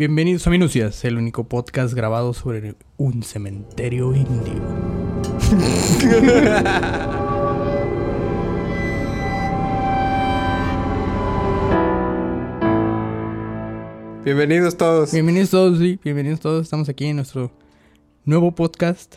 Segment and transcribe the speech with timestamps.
[0.00, 4.54] Bienvenidos a Minucias, el único podcast grabado sobre un cementerio indio.
[14.24, 15.12] Bienvenidos todos.
[15.12, 16.62] Bienvenidos todos, sí, bienvenidos todos.
[16.62, 17.52] Estamos aquí en nuestro
[18.24, 19.16] nuevo podcast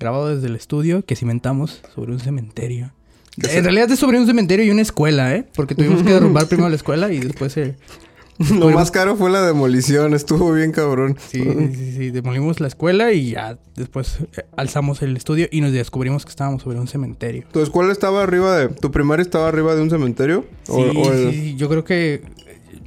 [0.00, 2.94] grabado desde el estudio que cimentamos sobre un cementerio.
[3.36, 5.46] En realidad es sobre un cementerio y una escuela, ¿eh?
[5.54, 7.76] Porque tuvimos que derrumbar primero la escuela y después eh,
[8.58, 11.16] Lo más caro fue la demolición, estuvo bien cabrón.
[11.28, 15.72] Sí, sí, sí, demolimos la escuela y ya después eh, alzamos el estudio y nos
[15.72, 17.44] descubrimos que estábamos sobre un cementerio.
[17.52, 18.68] ¿Tu escuela estaba arriba de...
[18.68, 20.44] ¿Tu primaria estaba arriba de un cementerio?
[20.64, 22.22] Sí, ¿O- el- sí, yo creo que...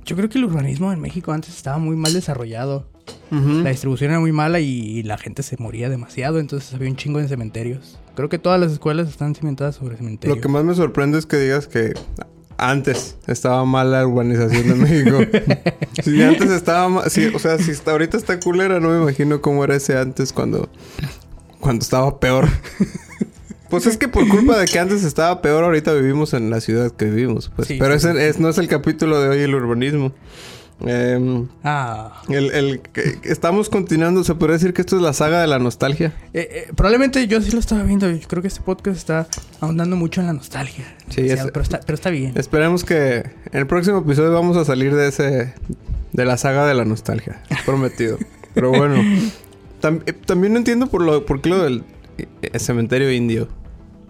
[0.05, 2.87] Yo creo que el urbanismo en México antes estaba muy mal desarrollado.
[3.29, 7.19] La distribución era muy mala y la gente se moría demasiado, entonces había un chingo
[7.19, 7.99] de cementerios.
[8.15, 10.37] Creo que todas las escuelas están cimentadas sobre cementerios.
[10.37, 11.93] Lo que más me sorprende es que digas que
[12.57, 15.19] antes estaba mal la urbanización de México.
[16.03, 17.09] si antes estaba mal...
[17.09, 20.33] sí, o sea, si hasta ahorita está culera, no me imagino cómo era ese antes
[20.33, 20.69] cuando...
[21.59, 22.47] Cuando estaba peor.
[23.69, 26.89] Pues es que por culpa de que antes estaba peor, ahorita vivimos en la ciudad
[26.89, 27.51] que vivimos.
[27.53, 27.67] Pues.
[27.67, 30.13] Sí, Pero ese es- no es el capítulo de hoy, el urbanismo.
[30.85, 32.81] Em, Ah, El, el
[33.23, 36.13] estamos continuando, se podría decir que esto es la saga de la nostalgia.
[36.33, 38.09] eh, eh, probablemente yo sí lo estaba viendo.
[38.11, 39.27] Yo creo que este podcast está
[39.59, 40.85] ahondando mucho en la nostalgia.
[41.09, 42.33] Sí, es- pero, está, pero está bien.
[42.35, 43.17] Esperemos que
[43.51, 45.53] en el próximo episodio vamos a salir de ese
[46.13, 48.17] de la saga de la nostalgia, prometido.
[48.53, 48.95] Pero bueno,
[49.81, 51.83] tam- eh, también no entiendo por lo por qué lo del
[52.59, 53.47] cementerio indio.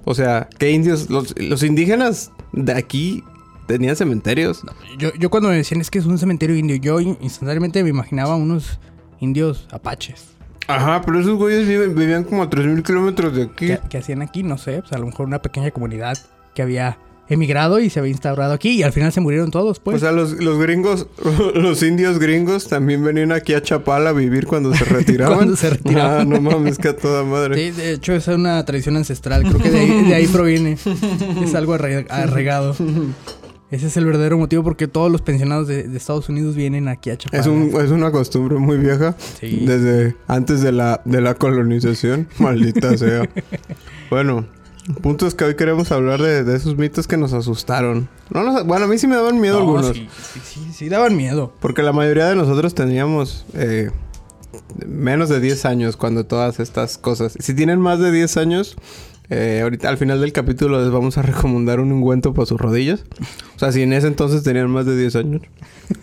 [0.05, 3.23] O sea, ¿qué indios los, los indígenas de aquí
[3.67, 4.63] tenían cementerios?
[4.97, 7.89] Yo, yo cuando me decían es que es un cementerio indio, yo in- instantáneamente me
[7.89, 8.79] imaginaba unos
[9.19, 10.29] indios apaches.
[10.67, 13.67] Ajá, pero esos güeyes viven- vivían como a 3000 kilómetros de aquí.
[13.67, 14.43] ¿Qué, qué hacían aquí?
[14.43, 16.17] No sé, pues a lo mejor una pequeña comunidad
[16.55, 16.97] que había
[17.29, 19.97] emigrado y se había instaurado aquí y al final se murieron todos, pues.
[19.97, 21.07] O sea, los, los gringos,
[21.55, 25.35] los indios gringos también venían aquí a Chapala a vivir cuando se retiraban.
[25.38, 26.19] Cuando se retiraban.
[26.21, 27.55] Ah, no mames, que a toda madre.
[27.55, 30.77] Sí, de hecho esa es una tradición ancestral, creo que de ahí, de ahí proviene.
[31.44, 32.75] Es algo arraigado.
[33.69, 37.09] Ese es el verdadero motivo porque todos los pensionados de, de Estados Unidos vienen aquí
[37.09, 37.41] a Chapala.
[37.41, 39.16] Es, un, es una costumbre muy vieja.
[39.39, 39.63] Sí.
[39.66, 42.29] Desde antes de la, de la colonización.
[42.39, 43.27] Maldita sea.
[44.09, 44.45] Bueno,
[44.88, 48.07] el punto es que hoy queremos hablar de, de esos mitos que nos asustaron.
[48.29, 49.88] No nos- bueno, a mí sí me daban miedo No, algunos.
[49.97, 51.53] Sí, sí, sí, sí, daban miedo.
[51.59, 53.91] Porque la mayoría de nosotros teníamos eh,
[54.85, 57.33] menos de 10 años cuando todas estas cosas.
[57.39, 58.77] Si tienen más de 10 años,
[59.29, 63.03] eh, ahorita al final del capítulo les vamos a recomendar un ungüento para sus rodillas.
[63.55, 65.41] O sea, si en ese entonces tenían más de 10 años.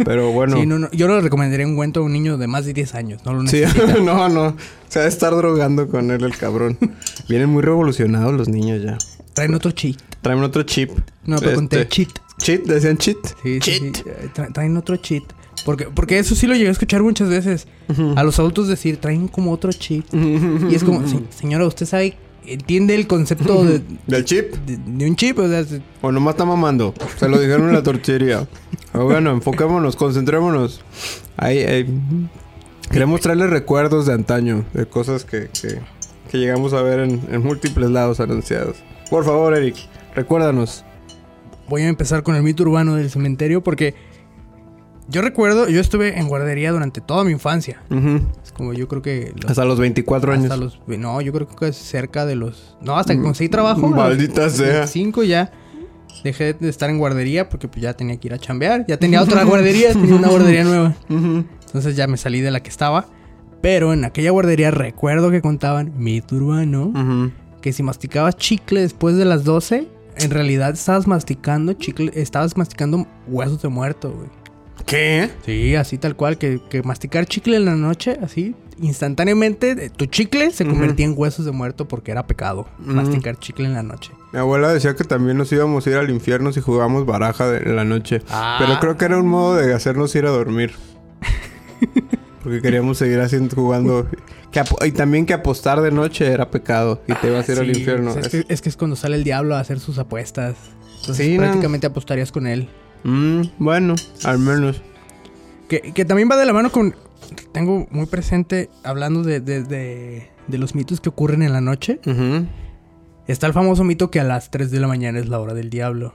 [0.04, 0.56] Pero bueno.
[0.58, 2.74] Sí, no, no, yo no le recomendaría un cuento a un niño de más de
[2.74, 3.22] 10 años.
[3.24, 3.98] No lo Sí, necesita.
[4.02, 4.56] no, no.
[4.88, 6.78] Se va a estar drogando con él el cabrón.
[7.28, 8.98] Vienen muy revolucionados los niños ya.
[9.32, 9.96] Traen otro cheat.
[10.22, 10.90] Traen otro chip.
[11.24, 12.08] No, pero con Este, cheat.
[12.38, 13.16] Cheat, decían cheat.
[13.42, 13.96] Sí, sí, cheat.
[13.96, 14.02] sí.
[14.06, 15.22] Eh, tra- traen otro cheat.
[15.64, 17.66] Porque, porque eso sí lo llegué a escuchar muchas veces.
[18.16, 20.04] A los adultos decir, traen como otro cheat.
[20.12, 22.16] Y es como, "Se- señora, usted sabe,
[22.46, 24.54] entiende el concepto de, ¿Del chip?
[24.66, 25.38] de- de un chip.
[25.38, 26.94] O sea, se- O nomás está mamando.
[27.18, 28.46] Se lo dijeron en la tortillería.
[28.92, 30.80] Pero bueno, enfoquémonos, concentrémonos.
[31.36, 31.86] Ahí, ahí.
[32.90, 35.80] Queremos traerles recuerdos de antaño, de cosas que, que,
[36.30, 38.76] que llegamos a ver en, en múltiples lados anunciados.
[39.10, 39.76] Por favor, Eric,
[40.14, 40.84] recuérdanos.
[41.68, 43.94] voy a empezar con el mito urbano del cementerio porque
[45.08, 47.80] yo recuerdo, yo estuve en guardería durante toda mi infancia.
[48.42, 49.32] Es como yo creo que...
[49.40, 50.58] los- Hasta los 24 años.
[50.58, 50.80] los...
[50.86, 52.76] No, yo creo que cerca de los...
[52.80, 53.86] No, hasta que conseguí trabajo.
[53.88, 54.86] Maldita sea.
[54.86, 55.52] Cinco ya.
[56.22, 58.86] Dejé de estar en guardería porque pues, ya tenía que ir a chambear.
[58.86, 60.94] Ya tenía otra guardería, tenía una guardería nueva.
[61.08, 63.06] Entonces ya me salí de la que estaba.
[63.60, 66.92] Pero en aquella guardería recuerdo que contaban mito urbano.
[66.94, 67.32] Ujú.
[67.60, 73.06] Que si masticabas chicle después de las 12, en realidad estabas masticando chicle, estabas masticando
[73.26, 74.28] huesos de muerto, güey.
[74.86, 75.30] ¿Qué?
[75.46, 80.06] Sí, así tal cual, que, que masticar chicle en la noche, así, instantáneamente, eh, tu
[80.06, 84.12] chicle se convertía en huesos de muerto porque era pecado masticar chicle en la noche.
[84.32, 87.58] Mi abuela decía que también nos íbamos a ir al infierno si jugábamos baraja de-
[87.70, 88.20] en la noche.
[88.28, 88.56] Ah.
[88.58, 90.72] Pero creo que era un modo de hacernos ir a dormir.
[92.42, 94.06] Porque queríamos seguir haciendo, jugando.
[94.52, 97.00] Que y también que apostar de noche era pecado.
[97.08, 98.10] Y te ibas a ir al Sí, infierno.
[98.10, 100.56] Es, Es- que, es que es cuando sale el diablo a hacer sus apuestas.
[101.00, 101.42] Entonces Sí, no.
[101.44, 102.68] prácticamente apostarías con él.
[103.04, 104.82] Mm, bueno, al menos.
[105.68, 106.94] Que, que también va de la mano con...
[107.52, 112.00] Tengo muy presente, hablando de, de, de- de los mitos que ocurren en la noche.
[113.26, 115.70] Está el famoso mito que a las 3 de la mañana es la hora del
[115.70, 116.14] diablo.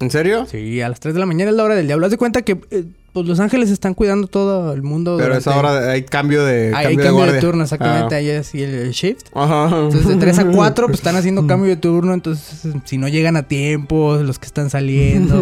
[0.00, 0.46] ¿En serio?
[0.46, 2.06] Sí, a las 3 de la mañana es la hora del diablo.
[2.06, 2.84] Haz de cuenta que, eh,
[3.18, 5.16] Pues Los Ángeles están cuidando todo el mundo.
[5.18, 8.14] Pero es ahora hay cambio de Hay cambio, cambio, de, turno, exactamente.
[8.14, 8.18] Ah.
[8.18, 9.26] Ahí es el, el shift.
[9.34, 9.64] Ajá.
[9.66, 12.14] Entonces, de 3 a 4, pues están haciendo cambio de turno.
[12.14, 15.36] Entonces, si no llegan a tiempo, los que están saliendo.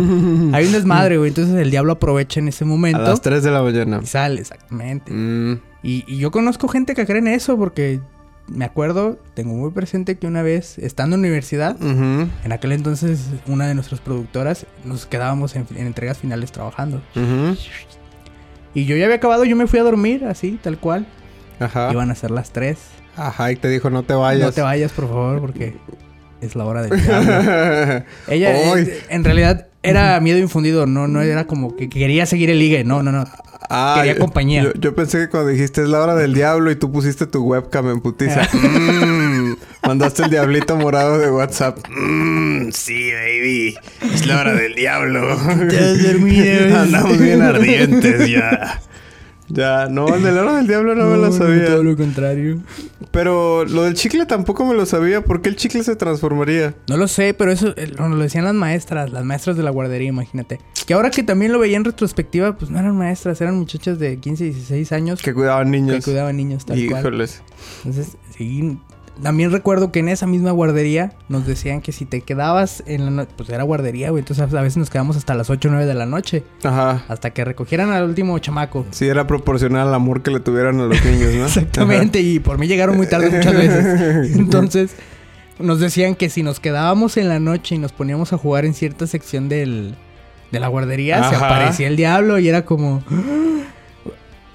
[0.52, 1.28] Hay un desmadre, güey.
[1.28, 3.00] Entonces, el diablo aprovecha en ese A momento.
[3.00, 4.00] las 3 de la mañana.
[4.02, 5.12] Y sale, exactamente.
[5.12, 5.60] Mm.
[5.82, 8.00] Y, y yo conozco gente que cree en eso porque
[8.48, 13.66] me acuerdo, tengo muy presente que una vez, estando en universidad, en aquel entonces una
[13.66, 17.02] de nuestras productoras nos quedábamos en, en entregas finales trabajando.
[18.74, 21.06] Y yo ya había acabado, yo me fui a dormir, así, tal cual.
[21.58, 21.90] Ajá.
[21.90, 22.76] Iban a ser las 3.
[23.16, 24.42] Ajá, y te dijo, no te vayas.
[24.44, 25.74] No te vayas, por favor, porque
[26.42, 28.04] es la hora del diablo.
[28.28, 28.78] Ella,
[29.08, 33.02] en realidad, era miedo infundido, no, no era como que quería seguir el ligue, no,
[33.02, 33.24] no, no.
[33.68, 34.62] Ah, Quería yo- compañía.
[34.62, 37.42] Yo, yo pensé que cuando dijiste es la hora del diablo y tú pusiste tu
[37.44, 38.42] webcam en putiza.
[39.46, 39.56] Mm,
[39.86, 41.78] mandaste el diablito morado de WhatsApp.
[41.88, 43.76] Mm, sí, baby.
[44.12, 45.32] Es la hora del diablo.
[45.32, 46.78] has dormido.
[46.80, 48.80] Andamos bien ardientes ya.
[49.48, 51.66] Ya, no, el de la hora del diablo no, me lo sabía.
[51.66, 52.60] Todo lo contrario.
[53.12, 55.22] Pero lo del chicle tampoco me lo sabía.
[55.22, 56.74] ¿Por qué el chicle se transformaría?
[56.88, 60.08] No lo sé, pero eso eh, lo decían las maestras, las maestras de la guardería,
[60.08, 60.60] imagínate.
[60.86, 64.18] Que ahora que también lo veía en retrospectiva, pues no eran maestras, eran muchachas de
[64.18, 66.04] 15, 16 años Que cuidaban que niños.
[66.04, 67.00] cuidaban niños tal cual.
[67.00, 67.42] Híjoles.
[67.84, 68.78] Entonces, sí.
[69.22, 73.10] También recuerdo que en esa misma guardería nos decían que si te quedabas en la
[73.10, 74.20] noche, pues era guardería, güey.
[74.20, 77.04] Entonces a veces nos quedamos hasta las 8 o 9 de la noche, Ajá.
[77.08, 78.84] hasta que recogieran al último chamaco.
[78.90, 81.46] Sí, era proporcional al amor que le tuvieran a los niños, ¿no?
[81.46, 84.36] Exactamente, y por mí llegaron muy tarde muchas veces.
[84.36, 84.94] Entonces,
[85.58, 88.74] nos decían que si nos quedábamos en la noche y nos poníamos a jugar en
[88.74, 89.94] cierta sección del,
[90.52, 93.02] de la guardería, se aparecía el diablo y era como.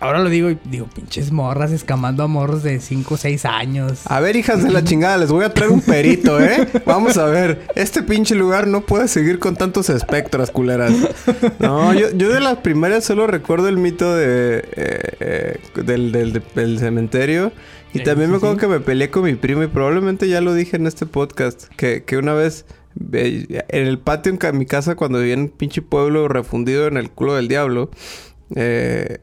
[0.02, 4.02] Ahora lo digo y digo, pinches morras escamando a morros de 5 o 6 años.
[4.06, 6.68] A ver, hijas de la chingada, les voy a traer un perito, ¿eh?
[6.88, 7.68] Vamos a ver.
[7.76, 10.92] Este pinche lugar no puede seguir con tantos espectros, culeras.
[11.60, 16.42] No, yo, yo de las primarias solo recuerdo el mito de, eh, eh, del, del,
[16.56, 17.52] del cementerio.
[17.94, 18.62] Y Sí, también me acuerdo sí.
[18.62, 21.66] que me peleé con mi primo y probablemente ya lo dije en este podcast.
[21.76, 22.66] Que, que una vez
[23.14, 27.12] en el patio en mi casa, cuando vivía en un pinche pueblo refundido en el
[27.12, 27.92] culo del diablo,
[28.56, 29.20] eh,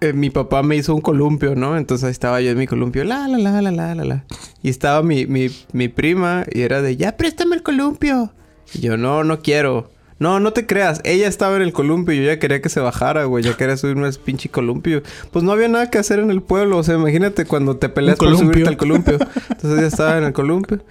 [0.00, 1.76] eh, mi papá me hizo un columpio, ¿no?
[1.76, 4.24] Entonces ahí estaba yo en mi columpio, la, la, la, la, la, la, la.
[4.62, 8.32] Y estaba mi, mi, mi prima y era de, ya préstame el columpio.
[8.74, 9.90] Y yo, no, no quiero.
[10.18, 11.00] No, no te creas.
[11.04, 13.44] Ella estaba en el columpio y yo ya quería que se bajara, güey.
[13.44, 15.02] Ya quería subirme a ese pinche columpio.
[15.30, 16.78] Pues no había nada que hacer en el pueblo.
[16.78, 19.18] O sea, imagínate cuando te peleas por subirte al columpio.
[19.50, 20.82] Entonces ella estaba en el columpio.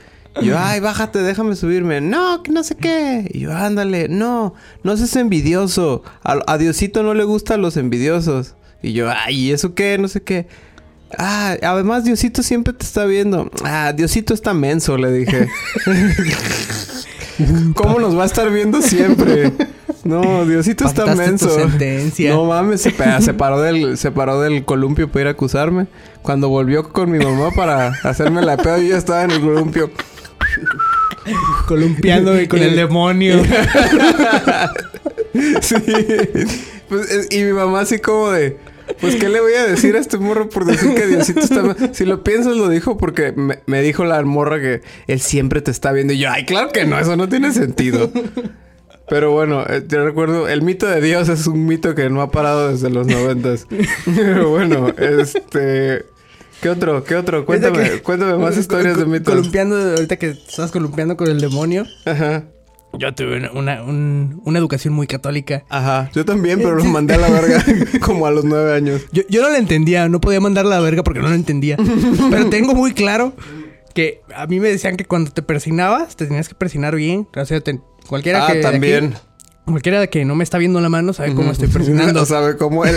[0.42, 2.02] Y yo, ay, bájate, déjame subirme.
[2.02, 3.28] No, que no sé qué.
[3.34, 4.54] Y yo, ándale, no,
[4.84, 6.04] no seas envidioso.
[6.24, 8.56] A, a Diosito no le gustan los envidiosos.
[8.86, 9.98] Y yo, ay, ¿y eso qué?
[9.98, 10.46] No sé qué.
[11.18, 13.50] Ah, además Diosito siempre te está viendo.
[13.64, 15.48] Ah, Diosito está menso, le dije.
[17.74, 19.54] ¿Cómo nos va a estar viendo siempre?
[20.04, 21.50] No, Diosito está menso.
[22.30, 25.88] No mames, se, se paró del, se paró del columpio para ir a acusarme.
[26.22, 29.90] Cuando volvió con mi mamá para hacerme la pedo, yo ya estaba en el columpio.
[31.68, 33.42] Columpiándome con el demonio.
[35.60, 35.76] Sí.
[36.88, 38.58] Pues, eh, y mi mamá así como de...
[39.00, 41.64] Pues, ¿qué le voy a decir a este morro por decir que Diosito está...
[41.64, 41.76] mal?
[41.94, 45.72] Si lo piensas, lo dijo porque me, me dijo la morra que él siempre te
[45.72, 46.14] está viendo.
[46.14, 48.12] Y yo, ay, claro que no, eso no tiene sentido.
[49.08, 52.32] Pero bueno, eh, te recuerdo, el mito de Dios es un mito que no ha
[52.32, 53.68] parado desde los noventas.
[54.16, 56.06] Pero bueno, este...
[56.62, 57.04] ¿Qué otro?
[57.04, 57.46] ¿Qué otro?
[57.46, 59.36] Cuéntame, cuéntame más historias de mitos.
[59.36, 61.86] Columpiando, ahorita que estás columpiando con el demonio.
[62.06, 62.46] Ajá.
[63.00, 65.64] Yo tuve una, una, un- una educación muy católica.
[65.70, 66.10] Ajá.
[66.14, 67.64] Yo también, pero los mandé a la verga
[68.02, 69.02] como a los nueve años.
[69.12, 71.78] Yo, yo no la entendía, no podía mandar la verga porque no la entendía.
[72.30, 73.34] Pero tengo muy claro
[73.94, 77.28] que a mí me decían que cuando te persignabas, te tenías que persignar bien.
[77.36, 78.60] O sea, te- cualquiera Ah, que.
[78.62, 79.06] también.
[79.14, 79.18] aquí-
[79.66, 82.14] cualquiera que no me está viendo la mano sabe cómo estoy persignando.
[82.20, 82.96] No sabe cómo él.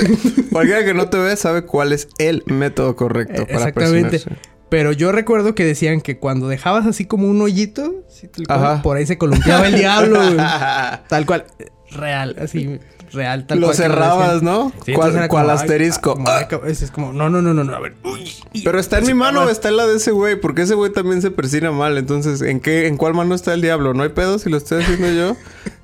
[0.52, 4.22] Cualquiera que no te ve sabe cuál es el método correcto Eh, para Exactamente.
[4.68, 8.82] Pero yo recuerdo que decían que cuando dejabas así como un hoyito, cual, Ajá.
[8.82, 10.18] por ahí se columpiaba el diablo.
[10.20, 10.36] güey.
[11.08, 11.44] Tal cual.
[11.90, 12.78] Real, así,
[13.12, 13.76] real, tal Lo cual.
[13.76, 14.42] cerrabas.
[14.42, 14.72] ¿no?
[14.84, 16.14] Sí, ¿Cuál, entonces era cuál como, ay, asterisco?
[16.14, 16.48] como, Ah.
[16.66, 17.94] es como, no, no, no, no, no, a ver.
[18.04, 18.30] uy,
[18.64, 20.92] Pero está en mi mano o está en la de ese güey, porque ese güey
[20.92, 21.96] también se persigna mal.
[21.98, 23.94] Entonces, ¿en qué, en cuál mano está el diablo?
[23.94, 25.36] ¿No hay pedo si lo estoy haciendo yo?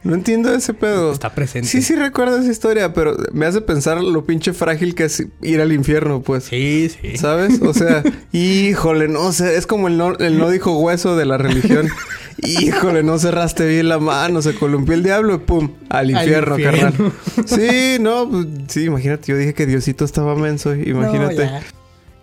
[0.02, 1.12] No entiendo ese pedo.
[1.12, 1.66] Está presente.
[1.68, 5.60] Sí, sí recuerdo esa historia, pero me hace pensar lo pinche frágil que es ir
[5.62, 6.44] al infierno, pues.
[6.44, 7.16] Sí, sí.
[7.16, 7.62] ¿Sabes?
[7.62, 8.02] O sea,
[8.32, 11.88] híjole, no sé, es como el no, el no dijo hueso de la religión.
[12.42, 16.90] Híjole, no cerraste bien la mano, se columpió el diablo y pum, al infierno, infierno.
[16.90, 17.12] carnal.
[17.46, 21.46] Sí, no, pues, sí, imagínate, yo dije que Diosito estaba menso, imagínate.
[21.46, 21.60] No.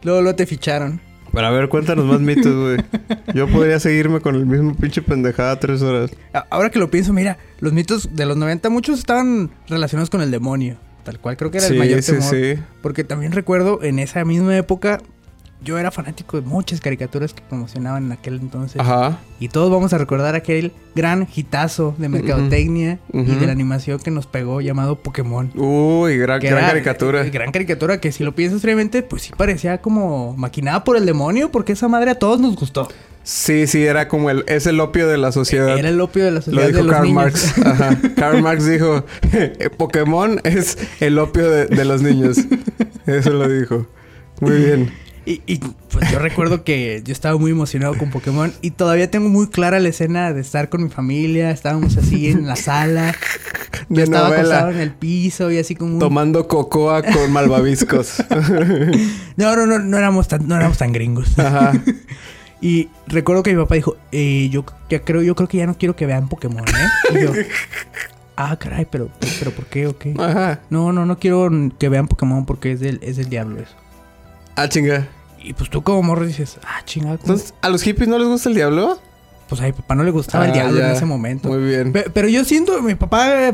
[0.04, 1.00] Luego, luego te ficharon.
[1.34, 2.78] Pero a ver, cuéntanos más mitos, güey.
[3.34, 6.12] Yo podría seguirme con el mismo pinche pendejada tres horas.
[6.50, 10.30] Ahora que lo pienso, mira, los mitos de los 90, muchos estaban relacionados con el
[10.32, 10.76] demonio.
[11.04, 11.38] tal cual.
[11.38, 12.30] Creo que era Sí, el mayor sí, temor.
[12.30, 12.56] sí.
[12.82, 15.02] Porque también recuerdo en esa misma época,
[15.64, 18.80] yo era fanático de muchas caricaturas que promocionaban en aquel entonces.
[18.82, 19.20] Ajá.
[19.40, 24.12] Y todos vamos a recordar aquel gran hitazo de mercadotecnia y de la animación que
[24.12, 25.52] nos pegó llamado Pokémon.
[25.56, 27.26] Uy, gran, gran era, caricatura.
[27.26, 31.06] eh, gran caricatura que si lo piensas fríamente, pues sí parecía como maquinada por el
[31.06, 32.88] demonio, porque esa madre a todos nos gustó.
[33.24, 34.44] Sí, sí, era como el...
[34.48, 35.78] Es el opio de la sociedad.
[35.78, 37.16] Era el opio de la Lo sociedad de dijo los Karl niños.
[37.24, 37.54] Marx.
[37.66, 38.00] Ajá.
[38.16, 42.38] Karl Marx dijo, "Eh, Pokémon es el opio de, de los niños.
[43.06, 43.86] Eso lo dijo.
[44.40, 44.92] Muy bien.
[45.24, 45.60] Y, y,
[45.92, 49.80] pues yo recuerdo que yo estaba muy emocionado con Pokémon y todavía tengo muy clara
[49.80, 53.14] la escena de estar con mi familia, estábamos así en la sala,
[53.90, 54.78] yo De estaba acostado novela.
[54.82, 58.24] en el piso y así como un- Tomando cocoa con malvaviscos.
[59.38, 61.38] No, no, no, no éramos tan, no éramos tan gringos.
[61.40, 61.74] Ajá.
[62.64, 65.76] Y recuerdo que mi papá dijo, eh, yo ya creo, yo creo que ya no
[65.80, 67.18] quiero que vean Pokémon, ¿eh?
[67.18, 67.32] Y yo,
[68.38, 69.10] ah, caray, pero,
[69.40, 70.14] pero ¿por qué o qué?
[70.20, 70.60] Ajá.
[70.70, 71.50] No, no, no quiero
[71.80, 73.74] que vean Pokémon porque es del, es del diablo eso.
[74.62, 75.08] Ah, chinga.
[75.44, 77.18] Y pues tú como morro dices, ah, chingada.
[77.18, 77.34] ¿cómo?
[77.34, 79.00] Entonces, ¿a los hippies no les gusta el diablo?
[79.50, 81.50] Pues a mi papá no le gustaba el Ah, diablo en ese momento.
[81.50, 81.92] Muy bien.
[81.92, 83.54] Pe- Pero yo siento, mi papá,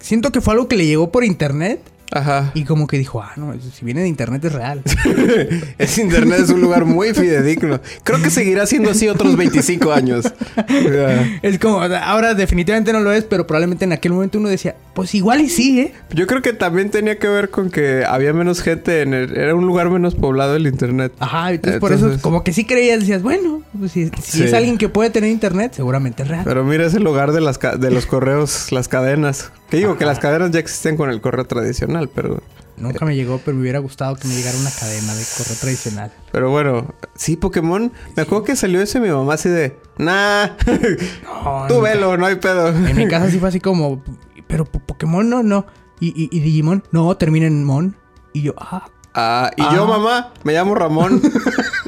[0.00, 1.80] siento que fue algo que le llegó por internet
[2.14, 2.50] Ajá.
[2.54, 4.82] y como que dijo, ah, no, si viene de internet es real.
[5.78, 7.80] Es internet es un lugar muy fidedigno.
[8.04, 10.32] Creo que seguirá siendo así otros 25 años.
[11.42, 15.14] Es como, ahora definitivamente no lo es, pero probablemente en aquel momento uno decía, pues
[15.14, 15.92] igual y sí, ¿eh?
[16.14, 19.36] Yo creo que también tenía que ver con que había menos gente en el...
[19.36, 21.12] Era un lugar menos poblado el internet.
[21.18, 24.44] Ajá, entonces, por eso como que sí creías, decías, bueno, pues si, si Sí.
[24.44, 26.42] es alguien que puede tener internet, seguramente es real.
[26.44, 29.50] Pero mira, es el lugar de, las ca- de los correos, las cadenas.
[29.70, 32.42] Que digo que las cadenas ya existen con el correo tradicional, pero...
[32.76, 36.12] Nunca me llegó, pero me hubiera gustado que me llegara una cadena de correo tradicional.
[36.32, 37.92] Pero bueno, sí, Pokémon.
[38.16, 39.78] Me acuerdo que salió ese mi mamá así de...
[39.98, 40.48] Nah,
[41.24, 42.68] No, tú velo, no hay pedo.
[42.70, 44.02] En mi casa sí fue así como,
[44.48, 45.66] pero po- Pokémon no, no.
[46.00, 47.96] Y, y, y Digimon, no, termina en Mon.
[48.32, 49.70] Y yo, ah, Ah, y Ah.
[49.72, 51.22] yo, mamá, me llamo Ramón.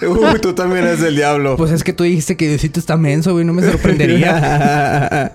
[0.00, 1.56] Uy, tú también eres del diablo.
[1.56, 5.32] pues es que tú dijiste que Diosito está menso, güey, no me sorprendería.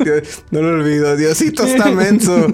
[0.00, 1.16] Dios- no lo olvido.
[1.16, 2.48] Diosito está menso.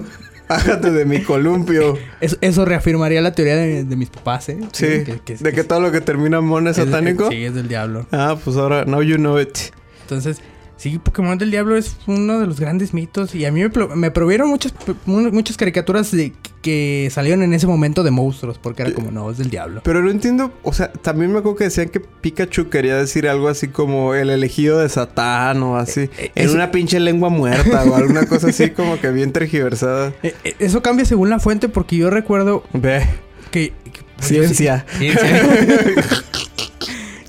[0.49, 1.97] Bájate de mi columpio.
[2.21, 4.59] Eso, eso reafirmaría la teoría de, de mis papás, ¿eh?
[4.73, 4.85] Sí.
[5.05, 7.29] Que- que- de que todo lo que termina en mon es es- satánico.
[7.31, 8.05] Sí, es del diablo.
[8.11, 9.57] Ah, pues ahora, now you know it.
[10.01, 10.37] Entonces,
[10.77, 13.33] sí, Pokémon del Diablo es uno de los grandes mitos.
[13.33, 14.73] Y a mí me, me provieron muchas,
[15.05, 16.31] mu- muchas caricaturas de,
[16.65, 18.57] que salieron en ese momento de monstruos.
[18.57, 19.81] Porque era como, no, es del diablo.
[19.83, 23.49] Pero no entiendo, o sea, también me acuerdo que decían que Pikachu quería decir algo
[23.49, 26.09] así como el elegido de Satán o así.
[26.17, 30.11] eh, en eso- una pinche lengua muerta o alguna cosa así como que bien tergiversada.
[30.23, 33.03] Eh, eh, eso cambia según la fuente porque yo recuerdo Ve,
[33.51, 33.73] que...
[33.93, 34.87] que- pues, ciencia.
[34.93, 35.29] sí- ciencia.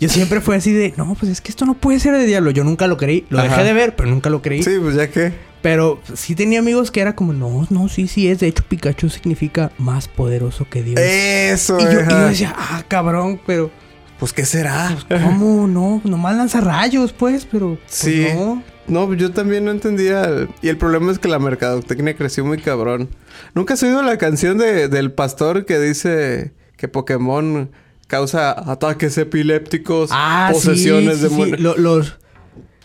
[0.01, 2.51] yo siempre fue así de, no, pues es que esto no puede ser de diablo.
[2.51, 3.25] Yo nunca lo creí.
[3.31, 3.49] Lo Ajá.
[3.49, 4.63] dejé de ver, pero nunca lo creí.
[4.63, 5.33] Sí, pues ya que.
[5.69, 8.39] Pero sí tenía amigos que era como, no, no, sí, sí es.
[8.39, 11.01] De hecho, Pikachu significa más poderoso que Dios.
[11.01, 13.73] Eso, y, yo, y yo decía, ah, cabrón, pero...
[14.21, 14.97] Pues qué será.
[15.09, 15.67] ¿Cómo?
[15.67, 17.71] No, nomás lanza rayos, pues, pero.
[17.81, 18.27] pues, Sí.
[18.35, 18.63] no.
[18.87, 20.47] No, yo también no entendía.
[20.63, 23.11] Y el problema es que la mercadotecnia creció muy cabrón.
[23.55, 27.73] ¿Nunca has oído la canción de, del pastor que dice que Pokémon
[28.07, 31.57] causa ataques epilépticos, Ah, posesiones sí, de sí, mon- sí.
[31.59, 32.17] Lo- los.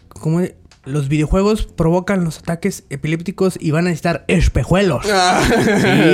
[0.09, 0.41] ¿Cómo?
[0.83, 5.05] Los videojuegos provocan los ataques epilépticos y van a necesitar espejuelos.
[5.11, 5.39] Ah.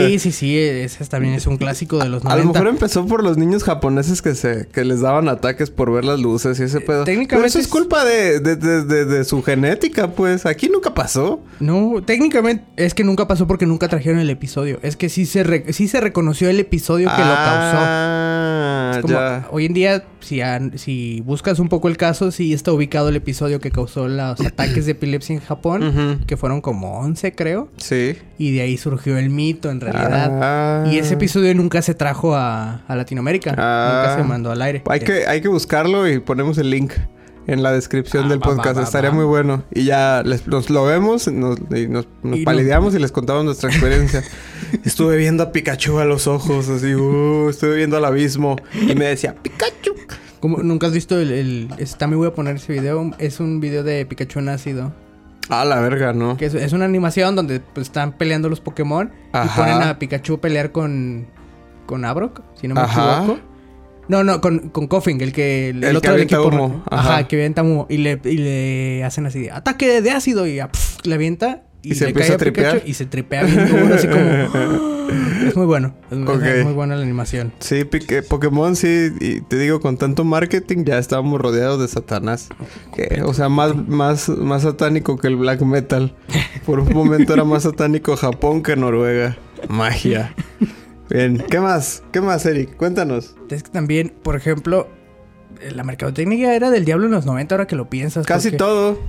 [0.10, 0.58] Sí, sí, sí.
[0.58, 2.60] Ese también es un clásico de los A lo 90.
[2.60, 6.20] mejor empezó por los niños japoneses que se que les daban ataques por ver las
[6.20, 7.04] luces y ese pedo.
[7.04, 10.46] Eh, técnicamente Pero eso es culpa de, de, de- su genética, pues.
[10.46, 11.42] Aquí nunca pasó.
[11.62, 14.80] No, técnicamente es que nunca pasó porque nunca trajeron el episodio.
[14.84, 17.78] Es que sí se, re- sí se reconoció el episodio que lo causó.
[17.80, 19.48] Ah, Es como, ya.
[19.52, 20.42] hoy en día, si,
[20.76, 24.86] si buscas un poco el caso, sí está ubicado el episodio que causó los ataques
[24.88, 27.70] de epilepsia en Japón, que fueron como 11, creo.
[27.78, 28.16] Sí.
[28.40, 30.40] Y de ahí surgió el mito, en realidad.
[30.42, 30.88] Ah.
[30.92, 33.54] Y ese episodio nunca se trajo a, a Latinoamérica.
[33.58, 34.02] Ah.
[34.08, 34.82] Nunca se mandó al aire.
[34.90, 36.94] Hay que, hay que buscarlo y ponemos el link
[37.46, 38.76] en la descripción Ah, del podcast.
[38.78, 39.16] va, va, Estaría va.
[39.16, 39.64] muy bueno.
[39.74, 43.12] Y ya les- nos lo vemos, nos, y nos, nos Y no- palideamos y les
[43.12, 44.24] contamos nuestra experiencia.
[44.84, 48.56] estuve viendo a Pikachu a los ojos, así, uh, estuve viendo al abismo.
[48.74, 49.94] Y me decía, Pikachu.
[50.40, 51.70] Como, ¿Nunca has visto el, el-
[52.16, 53.12] voy a poner ese video.
[53.18, 54.94] Es un video de Pikachu en ácido.
[55.50, 56.36] Ah, la verga, ¿no?
[56.38, 59.12] Que es, es una animación donde pues, están peleando los Pokémon.
[59.34, 61.28] Y ponen a Pikachu a pelear con...
[61.86, 63.20] Con Abrok, si no me Ajá.
[63.20, 63.40] equivoco.
[64.10, 65.70] No, no, con, con Koffing, el que...
[65.70, 66.56] El, El que otro del avienta equipo.
[66.56, 66.84] humo.
[66.90, 67.14] Ajá.
[67.16, 67.28] Ajá.
[67.28, 67.88] que avienta humo.
[67.90, 69.52] Y le, y le hacen así de...
[69.52, 70.46] Ataque de ácido.
[70.48, 70.60] Y
[71.04, 71.64] le avienta.
[71.82, 72.72] Y, Y se empieza cae a tripear.
[72.74, 74.78] Pikachu y se tripea bien duro, así como...
[75.48, 75.96] Es muy bueno.
[76.12, 77.54] Es, muy buena la animación.
[77.60, 77.86] Sí,
[78.28, 82.50] Pokémon sí, y te digo, con tanto marketing ya estábamos rodeados de Satanás.
[82.94, 86.14] Que, o sea, más, más, más satánico que el black metal.
[86.66, 89.38] Por un momento era más satánico Japón que Noruega.
[89.70, 90.34] Magia.
[91.10, 92.04] Bien, ¿qué más?
[92.12, 92.76] ¿Qué más, Eric?
[92.76, 93.36] Cuéntanos.
[93.50, 94.90] Es que también, por ejemplo,
[95.62, 98.26] eh, la mercadotecnia era del diablo en los 90, ahora que lo piensas.
[98.26, 99.00] Casi porque- todo.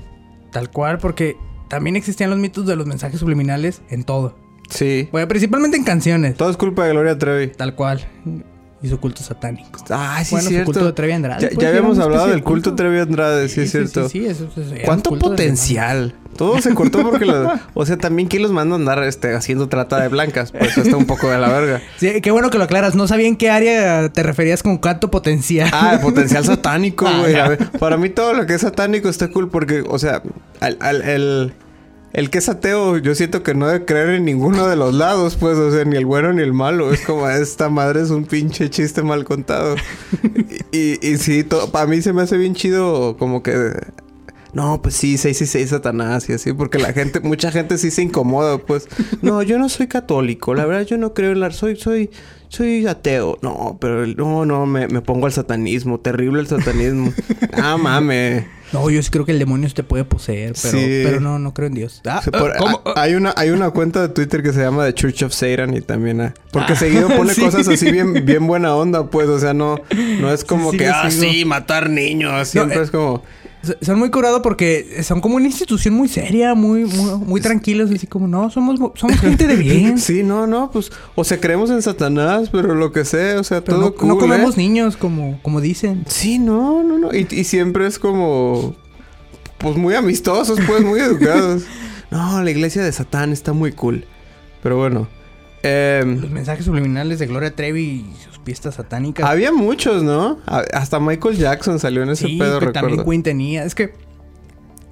[0.53, 1.37] Tal cual, porque
[1.69, 4.37] también existían los mitos de los mensajes subliminales en todo.
[4.71, 5.09] Sí.
[5.13, 6.37] Bueno, principalmente en canciones.
[6.37, 7.49] Todo es culpa de Gloria Trevi.
[7.49, 8.07] Tal cual.
[8.83, 9.83] Y su culto satánico.
[9.91, 10.67] Ah, sí, bueno, cierto.
[10.67, 11.43] culto de Trevi Andrade.
[11.43, 14.09] Ya, pues, ya habíamos hablado del de culto Trevi Andrade, sí, es cierto.
[14.09, 14.49] Sí, sí, eso,
[14.85, 16.15] ¿Cuánto culto potencial?
[16.39, 19.69] Todo se cortó porque lo- O sea, también quién los manda a andar este, haciendo
[19.69, 20.53] trata de blancas.
[20.53, 21.83] Pues está un poco de la verga.
[21.99, 22.95] Sí, qué bueno que lo aclaras.
[22.95, 25.69] No sabía en qué área te referías con cuánto potencial.
[25.73, 27.59] Ah, el potencial satánico, Ah, güey.
[27.79, 30.23] para mí todo lo que es satánico está cool porque, o sea,
[30.61, 31.53] al, al- el,
[32.13, 35.37] el que es ateo, yo siento que no debe creer en ninguno de los lados,
[35.37, 36.93] pues, o sea, ni el bueno ni el malo.
[36.93, 39.75] Es como, esta madre es un pinche chiste mal contado.
[40.71, 43.73] Y, y sí, para mí se me hace bien chido como que...
[44.53, 48.59] No, pues sí, 666 Satanás y así, porque la gente, mucha gente sí se incomoda,
[48.59, 48.89] pues.
[49.23, 51.51] No, yo no soy católico, la verdad yo no creo en la...
[51.51, 52.11] Soy, soy,
[52.49, 53.39] soy ateo.
[53.43, 57.13] No, pero no, no, me, me pongo al satanismo, terrible el satanismo.
[57.53, 58.47] ah, mames.
[58.73, 61.01] No, yo sí creo que el demonio te puede poseer, pero, Sí.
[61.05, 62.03] pero no, no creo en Dios.
[62.07, 62.83] Ah, Se por- ¿cómo?
[62.85, 65.75] ha- hay, una, hay una cuenta de Twitter que se llama The Church of Satan
[65.75, 66.21] y también...
[66.21, 67.41] ah, porque Ah, seguido pone sí.
[67.43, 69.29] cosas así bien, bien buena onda, pues.
[69.29, 69.77] O sea, no,
[70.21, 71.23] no es como Sí, que, ah, sigo.
[71.33, 72.49] sí, matar niños.
[72.49, 73.23] Siempre eh, es como...
[73.83, 77.91] Son muy curados porque son como una institución muy seria, muy, muy, muy tranquilos.
[77.91, 79.99] Así como, no, somos, somos gente de bien.
[79.99, 80.91] Sí, no, no, pues...
[81.15, 84.09] O sea, creemos en Satanás, pero lo que sea, o sea, Pero todo no, cool,
[84.09, 84.59] no comemos ¿eh?
[84.59, 86.05] niños como, como dicen.
[86.09, 87.15] Sí, no, no, no.
[87.15, 88.75] Y, y siempre es como...
[89.59, 91.65] Pues muy amistosos, pues, muy educados.
[92.11, 94.07] No, la iglesia de Satán está muy cool.
[94.63, 95.09] Pero bueno.
[95.69, 99.29] Em, Los mensajes subliminales de Gloria Trevi y sus fiestas satánicas.
[99.29, 100.39] había muchos, ¿no?
[100.47, 102.73] Hasta Michael Jackson salió en ese sí, pedo, recuerdo.
[102.73, 103.65] también Queen tenía.
[103.65, 103.93] Es que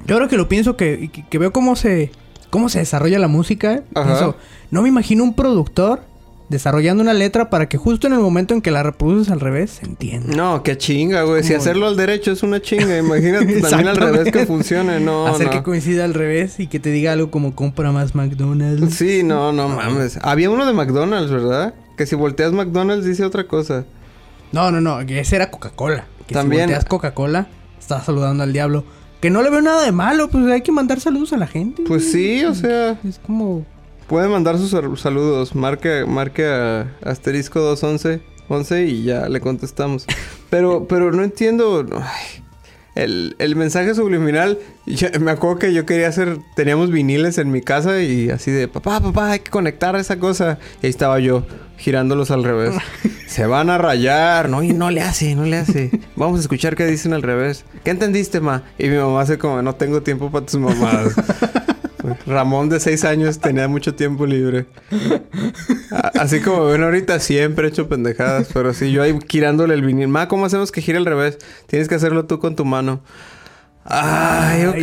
[0.06, 2.10] yo ahora que lo pienso, que, que, que veo cómo se,
[2.50, 4.36] cómo se desarrolla la música, pienso,
[4.70, 6.02] no me imagino un productor
[6.48, 9.70] desarrollando una letra para que justo en el momento en que la reproduces al revés
[9.72, 10.36] se entienda.
[10.36, 11.42] No, qué chinga, güey.
[11.42, 12.96] Si hacerlo al derecho es una chinga.
[12.98, 15.00] Imagínate también al revés que funcione.
[15.00, 15.52] No, Hacer no.
[15.52, 18.94] que coincida al revés y que te diga algo como compra más McDonald's.
[18.94, 20.18] Sí, no, no mames.
[20.22, 21.74] Había uno de McDonald's, ¿verdad?
[21.96, 23.84] Que si volteas McDonald's dice otra cosa.
[24.52, 26.06] No, no, no, que ese era Coca-Cola.
[26.26, 27.48] Que También- si volteas Coca-Cola,
[27.78, 28.84] estás saludando al diablo.
[29.20, 31.82] Que no le veo nada de malo, pues hay que mandar saludos a la gente.
[31.88, 33.64] Pues sí, o sea, Es como...
[34.08, 35.54] puede mandar sus sal- saludos.
[35.54, 40.06] Marque, marque a asterisco 211 11 y ya le contestamos.
[40.50, 41.84] Pero, pero no entiendo.
[42.00, 42.42] ay,
[42.94, 44.58] el, el mensaje subliminal.
[45.20, 46.38] me acuerdo que yo quería hacer.
[46.54, 50.58] Teníamos viniles en mi casa y así de papá, papá, hay que conectar esa cosa.
[50.82, 51.44] Y ahí estaba yo,
[51.78, 52.74] girándolos al revés.
[53.26, 54.48] Se van a rayar.
[54.48, 55.90] No, y no le hace, no le hace.
[56.14, 57.64] Vamos a escuchar qué dicen al revés.
[57.82, 58.62] ¿Qué entendiste, ma?
[58.78, 61.12] Y mi mamá hace como, no tengo tiempo para tus mamadas.
[62.26, 64.66] Ramón de seis años tenía mucho tiempo libre.
[65.90, 68.48] A- Así como ven ahorita, siempre he hecho pendejadas.
[68.52, 70.08] Pero sí, yo ahí girándole el vinil.
[70.08, 71.38] Ma, ¿cómo hacemos que gire al revés?
[71.66, 73.02] Tienes que hacerlo tú con tu mano.
[73.88, 74.76] Ay, ok.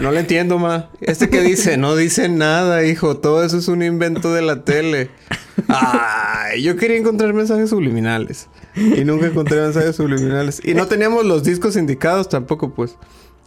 [0.00, 0.90] No le entiendo, ma.
[1.00, 3.16] Este que dice, no dice nada, hijo.
[3.18, 5.10] Todo eso es un invento de la tele.
[5.68, 8.48] Ay, yo quería encontrar mensajes subliminales.
[8.74, 10.60] Y nunca encontré mensajes subliminales.
[10.64, 12.96] Y no teníamos los discos indicados tampoco, pues.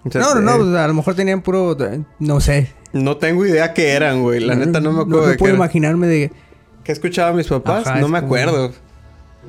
[0.05, 1.75] O sea, No, no, no, pues a lo mejor tenían puro...
[1.83, 2.71] eh, No sé.
[2.93, 4.39] no tengo idea qué eran, güey.
[4.39, 5.59] La neta no me acuerdo No, de qué puedo eran.
[5.59, 6.31] imaginarme de...
[6.83, 7.87] ¿Qué escuchaban mis papás?
[7.87, 8.71] Ajá, no me como- acuerdo.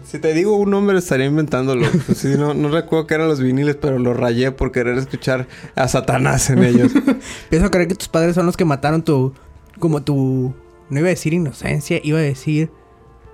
[0.05, 1.87] Si te digo un nombre estaría inventándolo.
[2.07, 5.47] Pues sí, no, no recuerdo qué eran los viniles, pero los rayé por querer escuchar
[5.75, 6.92] a Satanás en ellos.
[7.51, 9.35] Pienso creer que tus padres son los que mataron tu...
[9.79, 10.55] Como tu...
[10.88, 12.71] No iba a decir inocencia, iba a decir...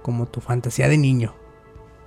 [0.03, 1.35] Como tu fantasía de niño.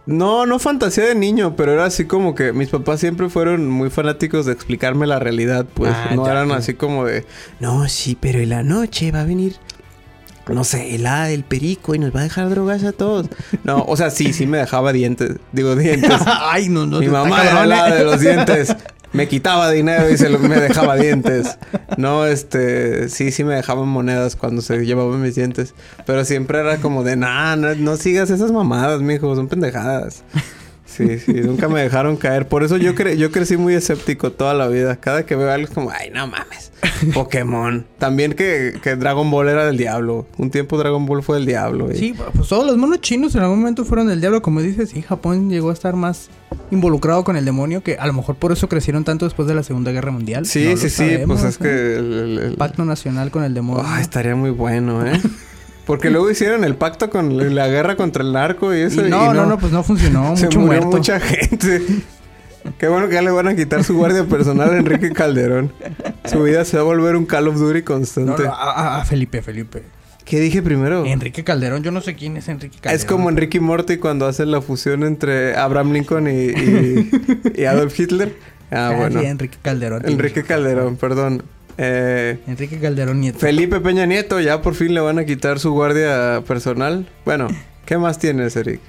[0.05, 3.89] No, no fantasía de niño, pero era así como que mis papás siempre fueron muy
[3.89, 7.25] fanáticos de explicarme la realidad, pues Ah, no ya, eran así como de,
[7.59, 9.55] no, sí, pero en la noche va a venir,
[10.47, 13.27] no sé, el hada del perico y nos va a dejar drogas a todos.
[13.63, 16.19] No, o sea, sí, sí me dejaba dientes, digo dientes.
[16.25, 16.99] Ay, no, no.
[16.99, 18.75] Mi mamá era de los dientes.
[19.13, 21.57] Me quitaba dinero y se lo- me dejaba dientes.
[21.95, 23.07] No, este...
[23.07, 25.73] Sí, sí me dejaban monedas cuando se llevaban mis dientes.
[26.05, 27.15] Pero siempre era como de...
[27.15, 29.33] Nah, no, no sigas esas mamadas, mijo.
[29.35, 30.23] Son pendejadas.
[30.95, 31.33] Sí, sí.
[31.33, 32.47] Nunca me dejaron caer.
[32.47, 34.95] Por eso yo, cre yo crecí muy escéptico toda la vida.
[34.97, 35.89] Cada que veo algo es como...
[35.91, 36.71] Ay, no mames.
[37.13, 37.85] Pokémon.
[37.97, 40.27] También que, que Dragon Ball era del diablo.
[40.37, 41.91] Un tiempo Dragon Ball fue del diablo.
[41.91, 44.95] y- Sí, pues todos los monos chinos en algún momento fueron del diablo, como dices,
[44.95, 46.29] y Japón llegó a estar más
[46.71, 49.63] involucrado con el demonio, que a lo mejor por eso crecieron tanto después de la
[49.63, 50.45] Segunda Guerra Mundial.
[50.45, 50.95] Sí, No sí, sí.
[50.95, 51.95] sabemos, Pues es que...
[51.95, 53.83] el- el- el- Pacto nacional con el demonio.
[53.85, 55.19] Ay, estaría muy bueno, ¿eh?
[55.85, 59.05] Porque luego hicieron el pacto con la- guerra contra el narco y Y eso.
[59.05, 60.97] y no, no, no, pues no funcionó, se mucho murió muerto.
[60.97, 61.81] mucha gente.
[62.79, 65.71] Qué bueno que ya le van a quitar su guardia personal a Enrique Calderón.
[66.25, 68.43] Su vida se va a volver un Call of Duty constante.
[68.43, 69.83] no, a, a Felipe, Felipe.
[70.23, 71.05] ¿Qué dije primero?
[71.05, 72.95] Enrique Calderón, yo no sé quién es Enrique Calderón.
[72.99, 77.11] Es como Enrique Morty cuando hacen la fusión entre Abraham Lincoln y, y-
[77.55, 78.35] y Adolf Hitler.
[78.71, 79.19] Ah, Ah, bueno.
[79.21, 80.01] sí, Enrique Calderón.
[80.09, 81.43] Enrique Calderón, perdón.
[81.77, 83.39] Eh, Enrique Calderón Nieto.
[83.39, 87.07] Felipe Peña Nieto, ya por fin le van a quitar su guardia personal.
[87.25, 87.47] Bueno,
[87.85, 88.79] ¿qué más tienes, Eric?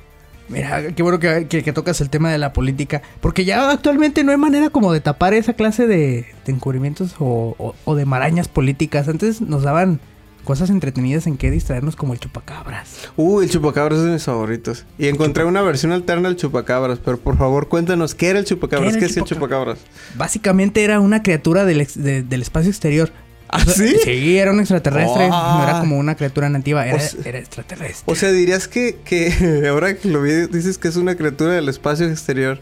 [0.48, 3.02] Mira, qué bueno que, que- que tocas el tema de la política.
[3.20, 7.56] Porque ya actualmente no hay manera como de tapar esa clase de, de encubrimientos o,
[7.58, 9.08] o- o de marañas políticas.
[9.08, 9.98] Antes nos daban
[10.46, 13.10] cosas entretenidas en que distraernos como el chupacabras.
[13.16, 14.86] Uy, el chupacabras es de mis favoritos.
[14.96, 18.94] Y encontré una versión alterna del chupacabras, pero por favor cuéntanos, ¿qué era el chupacabras?
[18.94, 19.78] ¿Qué ¿Qué, el hacía el chupacabras?
[19.80, 20.16] chupacabras?
[20.16, 23.12] Básicamente era una criatura del, ex- de- del espacio exterior.
[23.48, 23.94] ¿Ah, sí?
[24.02, 25.28] Sí, era un extraterrestre.
[25.30, 25.56] Ah.
[25.58, 28.02] No era como una criatura nativa, era, O sea- era extraterrestre.
[28.06, 31.68] O sea, dirías que, que ahora que lo vi, dices que es una criatura del
[31.68, 32.60] espacio exterior.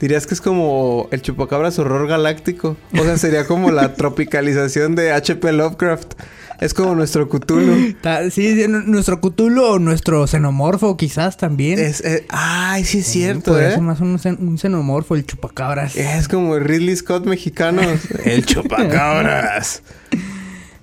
[0.00, 2.76] Dirías que es como el chupacabras horror galáctico.
[2.98, 5.52] O sea, sería como la tropicalización de H.P.
[5.52, 6.14] Lovecraft.
[6.60, 7.94] Es como nuestro Cthulhu.
[8.30, 11.78] Sí, sí, nu- nuestro Cthulhu o nuestro xenomorfo quizás también.
[11.78, 13.72] Es, eh, ay, sí es cierto, podría ¿eh?
[13.72, 15.96] ser más un, xen- un xenomorfo, el chupacabras.
[15.96, 17.82] Es como Ridley Scott mexicano.
[18.24, 19.82] el chupacabras.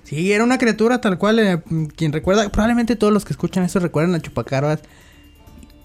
[0.04, 1.38] Sí, era una criatura tal cual.
[1.38, 1.62] eh,
[1.96, 4.80] quien recuerda, probablemente todos los que escuchan esto recuerdan al chupacabras.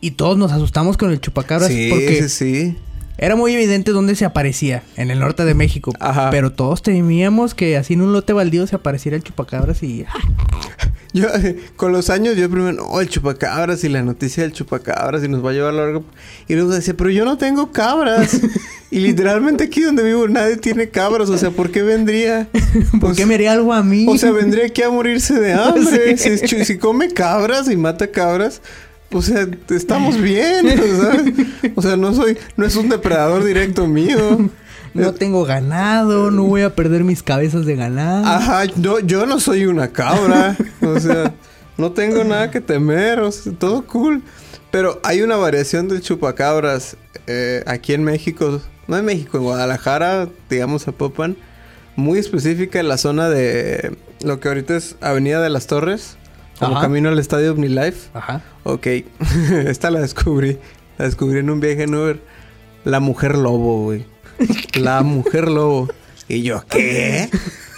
[0.01, 2.77] Y todos nos asustamos con el chupacabras Sí, porque sí, sí.
[3.17, 5.91] Era muy evidente dónde se aparecía, en el norte de México.
[5.99, 6.29] Ajá.
[6.29, 10.05] Pero todos temíamos que así en un lote baldío se apareciera el chupacabras y...
[10.07, 10.13] ¡ah!
[11.13, 11.27] Yo,
[11.77, 15.43] con los años, yo primero, no, el chupacabras y la noticia del chupacabras y nos
[15.43, 16.03] va a llevar largo.
[16.49, 18.39] Y luego decía, pero yo no tengo cabras.
[18.91, 21.29] y literalmente aquí donde vivo nadie tiene cabras.
[21.29, 22.49] O sea, ¿por qué vendría?
[22.91, 24.05] ¿Por Pues, qué me haría algo a mí?
[24.07, 26.17] O sea, vendría aquí a morirse de hambre.
[26.17, 26.23] Sí.
[26.23, 28.61] Si, es chu- si come cabras y mata cabras,
[29.11, 30.67] o sea, estamos bien.
[30.79, 34.49] O sea, o sea, no soy, no es un depredador directo mío.
[34.93, 38.25] no tengo ganado, no voy a perder mis cabezas de ganado.
[38.25, 40.57] Ajá, no, yo no soy una cabra.
[40.81, 41.33] O sea,
[41.77, 43.19] no tengo nada que temer.
[43.19, 44.23] O sea, todo cool.
[44.71, 48.61] Pero hay una variación del chupacabras eh, aquí en México.
[48.87, 51.37] No en México, en Guadalajara, digamos a Popan.
[51.95, 56.16] Muy específica en la zona de lo que ahorita es Avenida de las Torres.
[56.59, 56.81] Como Ajá.
[56.81, 58.09] camino al estadio OmniLife.
[58.13, 58.41] Ajá.
[58.63, 58.87] Ok,
[59.65, 60.57] esta la descubrí.
[60.97, 62.19] La descubrí en un viaje en Uber.
[62.83, 64.05] La mujer lobo, güey.
[64.75, 65.87] La mujer lobo.
[66.27, 67.29] Y yo, ¿qué?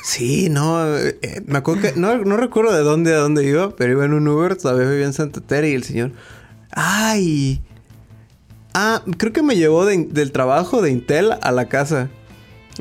[0.03, 3.91] Sí, no, eh, me acuerdo que, no, no recuerdo de dónde a dónde iba, pero
[3.91, 6.11] iba en un Uber, todavía vivía en Santa Tere y el señor,
[6.71, 7.61] ay,
[8.73, 12.09] ah, creo que me llevó de- del trabajo de Intel a la casa.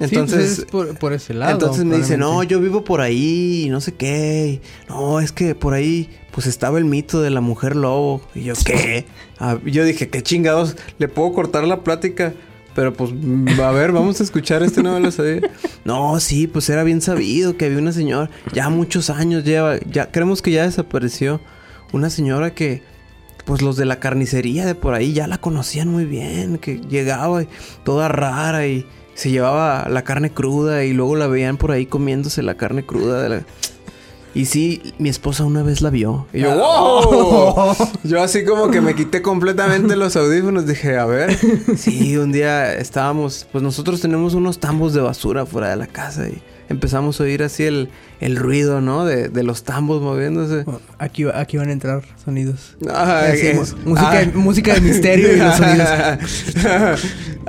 [0.00, 1.52] Entonces, Sí, pues es por, por ese lado.
[1.52, 4.60] entonces me dice, no, yo vivo por ahí, no sé qué.
[4.88, 8.22] No, es que por ahí, pues estaba el mito de la mujer lobo.
[8.34, 9.04] Y yo, ¿qué?
[9.40, 12.32] Ah, yo dije, qué chingados, le puedo cortar la plática.
[12.74, 15.42] Pero pues, mm, a ver, vamos a escuchar este me lo sabía.
[15.84, 20.10] No, sí, pues era bien sabido que había una señora, ya muchos años lleva, ya
[20.10, 21.40] creemos que ya desapareció.
[21.92, 22.82] Una señora que,
[23.44, 27.42] pues los de la carnicería de por ahí ya la conocían muy bien, que llegaba
[27.44, 27.48] y
[27.84, 28.86] toda rara y
[29.18, 33.20] se llevaba la carne cruda y luego la veían por ahí comiéndose la carne cruda
[33.20, 33.42] de la...
[34.32, 36.28] Y sí, mi esposa una vez la vio.
[36.32, 37.74] Y yo, ¡wow!
[38.04, 40.66] Yo así como que me quité completamente los audífonos.
[40.66, 41.36] Dije, a ver.
[41.76, 43.48] Sí, un día estábamos...
[43.50, 47.42] Pues nosotros tenemos unos tambos de basura fuera de la casa y empezamos a oír
[47.42, 47.88] así el,
[48.20, 49.04] el ruido, ¿no?
[49.04, 50.64] De, de los tambos moviéndose.
[50.98, 52.76] Aquí, aquí van a entrar sonidos.
[52.80, 54.32] Sí, es- música, ay.
[54.34, 55.88] música de misterio y los sonidos.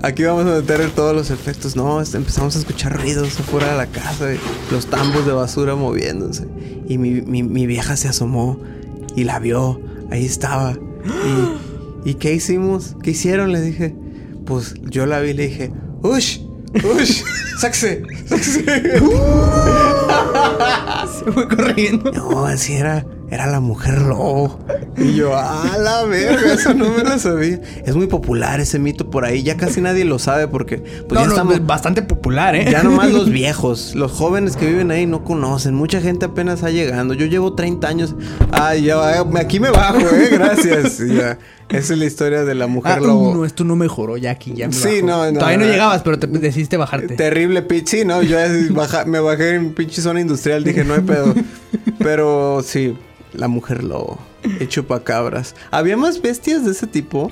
[0.02, 1.76] Aquí vamos a meter todos los efectos.
[1.76, 4.28] No, este, empezamos a escuchar ruidos afuera de la casa.
[4.72, 6.48] los tambos de basura moviéndose.
[6.88, 8.60] Y mi, mi- mi vieja se asomó
[9.16, 9.82] y la vio.
[10.12, 10.74] Ahí estaba.
[12.04, 12.96] Y, ¿Y qué hicimos?
[13.04, 13.52] ¿Qué hicieron?
[13.52, 13.96] Le dije.
[14.46, 16.40] Pues yo la vi y le dije, ¡Ush!
[16.74, 17.24] ¡Ush!
[17.60, 18.04] ¡Sáquese!
[18.28, 18.64] ¡Sáquese!
[21.20, 22.12] Se fue corriendo.
[22.12, 24.60] No, así era, era la mujer lobo.
[24.98, 27.60] Y yo, a la verga, eso no me lo sabía.
[27.86, 31.20] Es muy popular ese mito por ahí, ya casi nadie lo sabe porque pues no,
[31.22, 31.54] ya no, estamos.
[31.56, 32.68] es bastante popular, ¿eh?
[32.72, 35.74] Ya nomás los viejos, los jóvenes que viven ahí no conocen.
[35.76, 37.14] Mucha gente apenas está llegando.
[37.14, 38.16] Yo llevo 30 años.
[38.52, 38.98] Ay, ya,
[39.38, 41.00] aquí me bajo, eh, gracias.
[41.00, 41.38] Ya.
[41.70, 43.32] Esa es la historia de la mujer Ah, lobo.
[43.36, 45.06] no, esto no mejoró ya aquí, ya me Sí, bajo.
[45.06, 45.72] no, no, Todavía no, no.
[45.72, 47.16] llegabas, pero te decidiste bajarte.
[47.16, 48.24] Terrible pitch, sí, ¿no?
[48.24, 48.38] Yo
[48.72, 51.36] baja- me bajé en pinche zona industrial, dije, no hay pedo.
[52.00, 52.96] Pero sí,
[53.40, 55.56] la mujer lobo, el chupacabras.
[55.72, 57.32] ¿Había más bestias de ese tipo?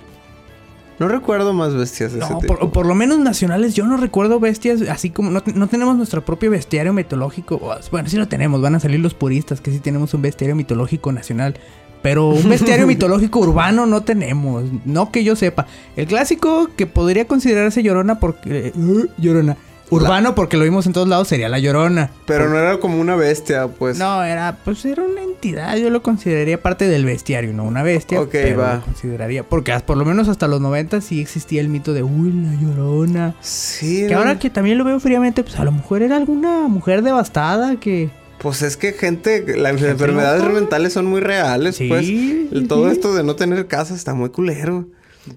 [1.00, 2.56] No recuerdo más bestias de ese No, tipo.
[2.58, 6.26] por, por lo menos nacionales, yo no recuerdo bestias, así como no, no tenemos nuestro
[6.26, 7.60] propio bestiario mitológico.
[7.92, 11.12] Bueno, sí lo tenemos, van a salir los puristas que sí tenemos un bestiario mitológico
[11.12, 11.54] nacional.
[12.02, 14.64] pero un bestiario mitológico urbano no tenemos.
[14.86, 15.68] No que yo sepa.
[15.96, 18.68] El clásico que podría considerarse llorona porque.
[18.76, 19.56] eh, llorona.
[19.90, 22.12] Urbano porque lo vimos en todos lados sería la llorona.
[22.26, 23.98] Pero no era como una bestia, pues.
[23.98, 25.78] No, era, pues era una entidad.
[25.78, 28.20] Yo lo consideraría parte del bestiario, no una bestia.
[28.22, 28.76] Ok, pero va.
[28.76, 29.44] Lo consideraría.
[29.44, 33.36] Porque por lo menos hasta los 90 sí existía el mito de, uy, la llorona.
[33.42, 34.06] Sí.
[34.08, 34.20] Que no.
[34.20, 38.10] ahora que también lo veo fríamente, pues a lo mejor era alguna mujer devastada que.
[38.40, 40.54] Pues es que gente, las enfermedades loca.
[40.54, 42.06] mentales son muy reales, Sí, pues.
[42.06, 44.88] sí, El- Todo esto de no tener casa está muy culero.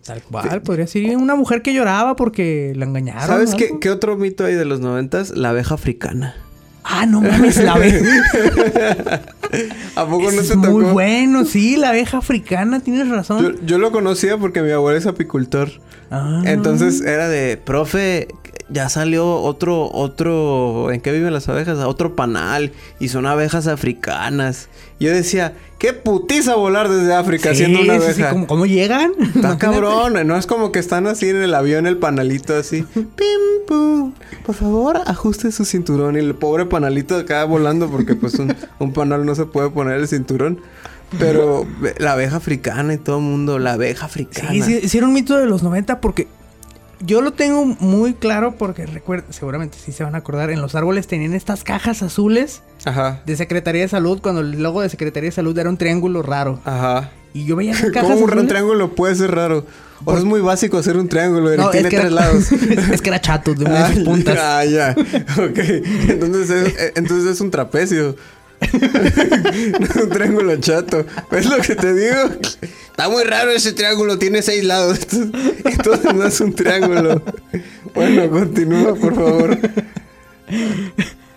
[0.04, 3.26] Tal cual, podría ser una mujer que lloraba porque la engañaron.
[3.26, 5.30] ¿Sabes qué, qué otro mito hay de los noventas?
[5.30, 6.34] La abeja africana.
[6.82, 8.04] Ah, no mames, la abeja.
[9.96, 10.70] ¿A poco no es te tocó?
[10.70, 13.42] muy bueno, sí, la abeja africana, tienes razón.
[13.42, 15.70] Yo, yo lo conocía porque mi abuelo es apicultor.
[16.10, 16.42] Ah.
[16.44, 18.28] Entonces era de, profe,
[18.70, 21.78] ya salió otro, otro, ¿en qué viven las abejas?
[21.78, 24.68] Otro panal y son abejas africanas.
[25.00, 28.30] Yo decía, qué putiza volar desde África Sí, siendo una sí, abeja.
[28.30, 29.12] ¿cómo, cómo llegan?
[29.34, 32.82] Está cabrón, no es como que están así en el avión, el panalito así.
[32.92, 33.06] Pim,
[33.66, 34.12] pum.
[34.44, 36.16] Por favor, ajuste su cinturón.
[36.16, 39.98] Y el pobre panalito acá volando porque pues un, un panal no se puede poner
[39.98, 40.60] el cinturón.
[41.18, 41.66] Pero
[41.98, 44.50] la abeja africana y todo el mundo, la abeja africana.
[44.52, 46.28] Sí, sí, sí era un mito de los 90 porque
[47.00, 50.74] yo lo tengo muy claro porque recuerdo, seguramente sí se van a acordar, en los
[50.74, 55.28] árboles tenían estas cajas azules Ajá, de Secretaría de Salud cuando el logo de Secretaría
[55.28, 56.60] de Salud era un triángulo raro.
[56.64, 57.10] ajá.
[57.32, 59.64] Y yo veía esas cajas ¿Cómo un triángulo puede ser raro?
[60.04, 62.50] O es muy básico hacer un triángulo No, tiene es que tres era- lados.
[62.92, 64.36] es que era chato, de Ah, puntas.
[64.40, 64.96] Ah, ya.
[64.98, 65.58] Ok.
[66.08, 68.16] Entonces es, eh, entonces es un trapecio.
[68.60, 71.04] No un triángulo chato.
[71.30, 72.18] ¿Ves lo que te digo?
[72.62, 74.18] Está muy raro ese triángulo.
[74.18, 75.00] Tiene seis lados.
[75.64, 77.22] Entonces no es un triángulo.
[77.94, 79.58] Bueno, continúa, por favor.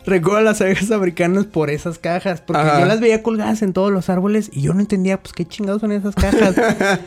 [0.06, 2.42] Recuerdo las abejas africanas por esas cajas.
[2.42, 2.82] Porque Ajá.
[2.82, 5.82] yo las veía colgadas en todos los árboles y yo no entendía, pues, qué chingados
[5.82, 6.56] son esas cajas.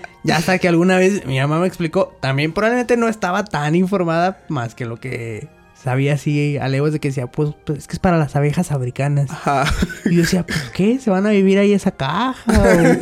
[0.24, 2.16] ya hasta que alguna vez mi mamá me explicó.
[2.20, 5.48] También probablemente no estaba tan informada más que lo que
[5.86, 8.72] sabía así a leguas de que decía, pues, pues, es que es para las abejas
[8.72, 9.30] africanas.
[9.30, 9.72] Ajá.
[10.04, 10.98] Y yo decía, ¿por qué?
[10.98, 12.44] ¿Se van a vivir ahí esa caja?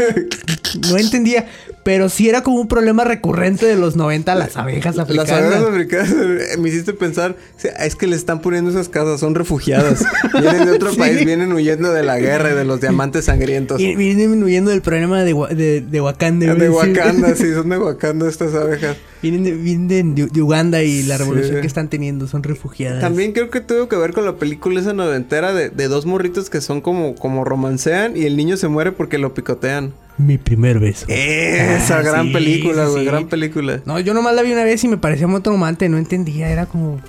[0.90, 1.46] No entendía.
[1.84, 5.30] Pero sí era como un problema recurrente de los 90 las abejas Las africanas.
[5.30, 7.36] abejas africanas eh, me hiciste pensar,
[7.78, 10.02] es que le están poniendo esas casas, son refugiadas.
[10.40, 10.98] Vienen de otro Sí.
[10.98, 13.80] país, vienen huyendo de la guerra y de los diamantes sangrientos.
[13.80, 16.54] Y vienen disminuyendo el problema de, de, de Wakanda.
[16.54, 16.70] De.
[16.70, 18.96] Wakanda, sí, son de Wakanda estas abejas.
[19.22, 21.60] Vienen, de, vienen de, de Uganda y la revolución Sí.
[21.60, 23.00] que están teniendo son refugiadas.
[23.02, 26.48] También creo que tuvo que ver con la película esa noventera de, de dos morritos
[26.48, 29.92] que son como, como romancean y el niño se muere porque lo picotean.
[30.16, 31.06] Mi primer beso.
[31.08, 33.04] Esa Ah, gran sí, película, güey, sí.
[33.06, 33.80] gran película.
[33.84, 36.66] No, yo nomás la vi una vez y me parecía muy traumante, no entendía, era
[36.66, 37.00] como...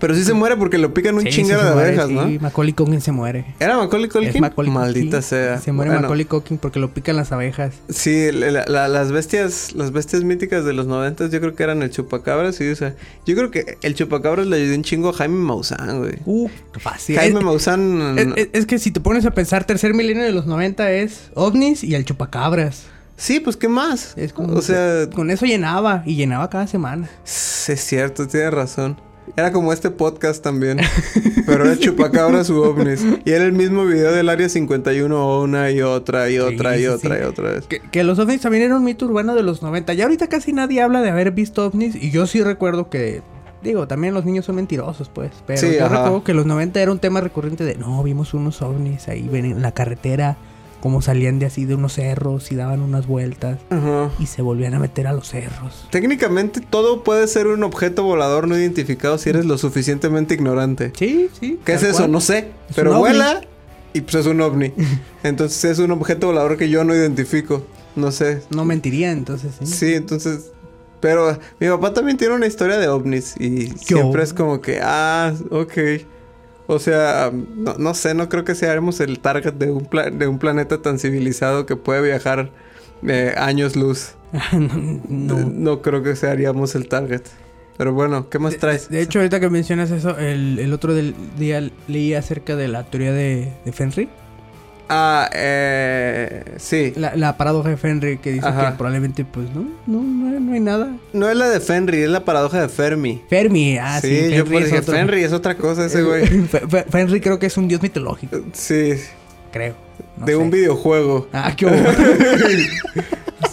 [0.00, 2.28] Pero sí se muere porque lo pican un Sí, sí de abejas, sí, ¿no?
[2.40, 3.54] Macaulay Culkin se muere.
[3.60, 4.28] ¿Era Macaulay Culkin?
[4.30, 5.22] Es Macaulay Maldita Culkin.
[5.22, 5.60] sea.
[5.60, 7.74] Se muere Bueno, Macaulay Culkin porque lo pican las abejas.
[7.88, 11.82] Sí, la- la- las bestias, las bestias míticas de los noventas, yo creo que eran
[11.82, 15.12] el chupacabras, sí, o sea, yo creo que el chupacabras le ayudó un chingo a
[15.12, 16.18] Jaime Maussan, güey.
[16.26, 16.48] Uh,
[16.80, 17.16] fácil.
[17.16, 18.18] Jaime Es- Maussan.
[18.18, 21.30] es, es- es que si te pones a pensar, tercer milenio de los 90 es
[21.34, 22.86] ovnis y el chupacabras.
[23.16, 24.14] Sí, pues ¿qué más?
[24.16, 27.08] Es como, o sea, con eso llenaba y llenaba cada semana.
[27.22, 29.00] Sí, Es cierto, tienes razón.
[29.36, 30.78] Era como este podcast también.
[31.46, 33.04] pero era chupacabras u ovnis.
[33.24, 36.86] Y era el mismo video del área 51 una y otra y otra y sí,
[36.86, 37.22] otra sí.
[37.22, 37.66] y otra vez.
[37.66, 39.94] Que, que los ovnis también era un mito urbano de los 90.
[39.94, 41.94] Ya ahorita casi nadie habla de haber visto ovnis.
[41.96, 43.22] Y yo sí recuerdo que.
[43.62, 45.30] Digo, también los niños son mentirosos, pues.
[45.46, 45.94] Pero Sí, yo ajá.
[45.96, 49.46] recuerdo que los 90 era un tema recurrente de no, vimos unos ovnis ahí ven
[49.46, 50.36] en la carretera.
[50.84, 53.58] Como salían de así de unos cerros y daban unas vueltas.
[54.18, 55.88] Y se volvían a meter a los cerros.
[55.90, 60.92] Técnicamente todo puede ser un objeto volador no identificado si eres lo suficientemente ignorante.
[60.94, 61.58] Sí, sí.
[61.64, 62.00] ¿Qué es eso?
[62.00, 62.12] cual.
[62.12, 62.50] No sé.
[62.68, 63.40] Es pero vuela
[63.94, 64.74] y pues es un ovni.
[65.22, 67.64] entonces es un objeto volador que yo no identifico.
[67.96, 68.42] No sé.
[68.50, 69.66] No mentiría, entonces sí.
[69.66, 70.50] Sí, entonces.
[71.00, 75.32] Pero mi papá también tiene una historia de ovnis y siempre es como que, ah,
[75.48, 75.72] ok.
[76.66, 80.26] O sea, no, no sé, no creo que seamos el target de un, pla- de
[80.26, 82.50] un planeta tan civilizado que puede viajar
[83.06, 84.14] eh, años luz.
[84.52, 85.38] no.
[85.38, 85.50] No.
[85.50, 87.22] no creo que seríamos el target.
[87.76, 88.88] Pero bueno, ¿qué más traes?
[88.88, 92.84] De hecho, ahorita que mencionas eso, el, el otro del día leí acerca de la
[92.84, 94.08] teoría de, de Fenry.
[94.88, 96.92] Ah, eh, sí.
[96.96, 98.72] La, la paradoja de Fenry que dice Ajá.
[98.72, 100.94] que probablemente, pues, no, no, no, no hay nada.
[101.12, 103.22] No es la de Fenry, es la paradoja de Fermi.
[103.30, 104.08] Fermi, ah, sí.
[104.08, 104.94] sí, yo dije, otro.
[104.94, 106.26] Fenry es otra cosa ese güey.
[106.48, 108.94] Fe- Fe- Fenry creo que es un dios mitológico, Sí,
[109.52, 109.74] creo.
[110.18, 110.36] No de sé.
[110.38, 111.28] un videojuego.
[111.32, 111.66] Ah, qué.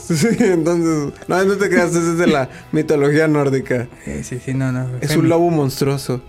[0.07, 3.87] Sí, entonces, no, no te creas, ese es de la mitología nórdica.
[4.03, 4.87] sí, sí, sí, no, no.
[4.99, 5.23] Es Fermi.
[5.23, 6.21] un lobo monstruoso.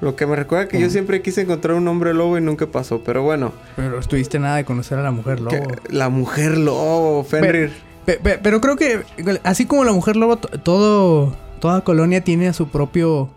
[0.00, 3.02] Lo que me recuerda que yo siempre quise encontrar un hombre lobo y nunca pasó,
[3.02, 3.52] pero bueno.
[3.76, 5.50] Pero estuviste nada de conocer a la mujer lobo.
[5.50, 7.72] Que- la mujer lobo, Fenrir.
[8.04, 9.02] Pe- pe- pero creo que
[9.42, 13.28] así como la mujer lobo, to- todo, toda colonia tiene a su propio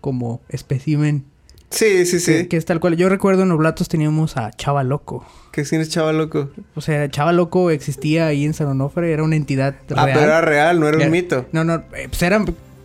[0.00, 1.24] como espécimen.
[1.70, 2.32] Sí, sí, sí.
[2.32, 2.96] Que, que es tal cual.
[2.96, 5.26] Yo recuerdo en Oblatos teníamos a Chava Loco.
[5.50, 6.50] ¿Qué cine es chaval loco?
[6.76, 10.10] O sea, Chava Loco existía ahí en San Onofre, era una entidad Ah, real.
[10.18, 11.46] pero era real, no era Era- un mito.
[11.52, 12.44] No, no, eh, pues era...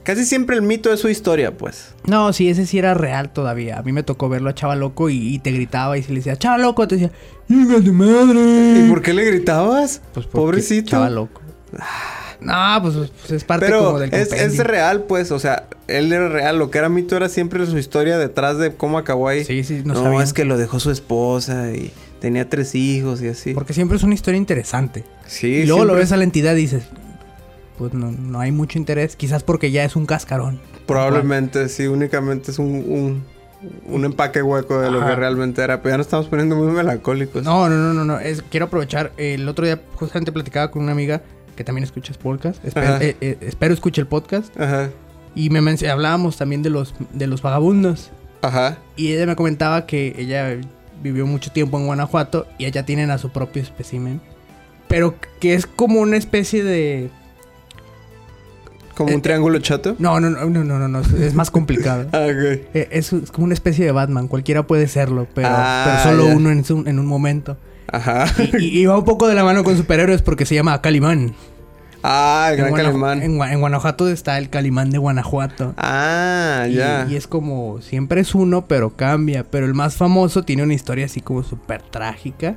[0.09, 1.93] Casi siempre el mito es su historia, pues.
[2.07, 3.77] No, sí, ese sí era real todavía.
[3.77, 6.15] A mí me tocó verlo a Chava Loco y, y te gritaba y se le
[6.15, 7.11] decía, Chava Loco, te decía,
[7.47, 8.79] ¡Hijo de madre!
[8.79, 10.01] ¿Y por qué le gritabas?
[10.15, 10.89] Pues Pobrecito.
[10.89, 11.41] Chava Loco.
[12.41, 15.29] No, pues, pues es parte Pero como del es, es real, pues.
[15.31, 16.57] O sea, él era real.
[16.57, 19.45] Lo que era mito era siempre su historia detrás de cómo acabó ahí.
[19.45, 20.23] Sí, sí, no, no, sabía.
[20.23, 23.53] es que lo dejó su esposa y tenía tres hijos y así.
[23.53, 25.03] Porque siempre es una historia interesante.
[25.27, 26.85] Sí, y luego lo ves a la entidad y dices,
[27.79, 29.15] pues no, no hay mucho interés.
[29.15, 30.59] Quizás porque ya es un cascarón.
[30.85, 33.23] Probablemente, sí, únicamente es un, un,
[33.87, 35.81] un empaque hueco de lo que realmente era.
[35.81, 37.41] Pero ya nos estamos poniendo muy melancólicos.
[37.43, 38.19] No, no, no, no, no.
[38.19, 39.13] Es, quiero aprovechar.
[39.15, 41.21] el otro día justamente platicaba con una amiga
[41.55, 42.63] que también escucha podcast.
[42.65, 44.59] Espero, eh, eh, espero escuche el podcast.
[44.59, 44.89] Ajá.
[45.33, 48.11] Y me hablábamos también de los, de los vagabundos.
[48.41, 48.77] Ajá.
[48.97, 50.57] Y ella me comentaba que ella
[51.01, 54.19] vivió mucho tiempo en Guanajuato y allá tienen a su propio espécimen.
[54.89, 57.09] Pero que es como una especie de...
[58.99, 59.95] Como Eh, un triángulo chato.
[59.97, 62.05] No, no, no, no, no, no, es más complicado.
[62.13, 62.27] Ah.
[62.27, 66.35] Eh, Es, es como una especie de Batman, cualquiera puede serlo, pero, Ah, pero solo
[66.35, 67.57] uno en, su- en un momento.
[67.91, 68.25] Ajá.
[68.59, 71.33] Y, va un poco de la mano con superhéroes porque se llama Calimán.
[72.03, 73.23] Ah, el En, gran Guana- calimán.
[73.23, 75.73] en Gua- en Guanajuato está el Calimán de Guanajuato.
[75.77, 77.07] Ah, Y- ya.
[77.09, 79.43] Y, es como, siempre es uno, pero cambia.
[79.49, 82.55] Pero el más famoso tiene una historia así como súper trágica.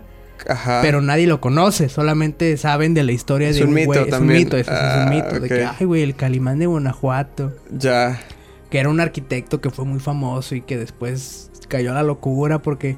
[0.48, 0.80] Ajá.
[0.82, 3.98] Pero nadie lo conoce, solamente saben de la historia Es de un mito güey.
[4.00, 4.38] Es un también.
[4.44, 5.40] mito, eso, es Ah, un mito.
[5.40, 7.52] De que, ay, güey, el Calimán de Guanajuato.
[7.76, 8.20] Ya.
[8.70, 12.60] Que era un arquitecto que fue muy famoso y que después cayó a la locura
[12.62, 12.96] porque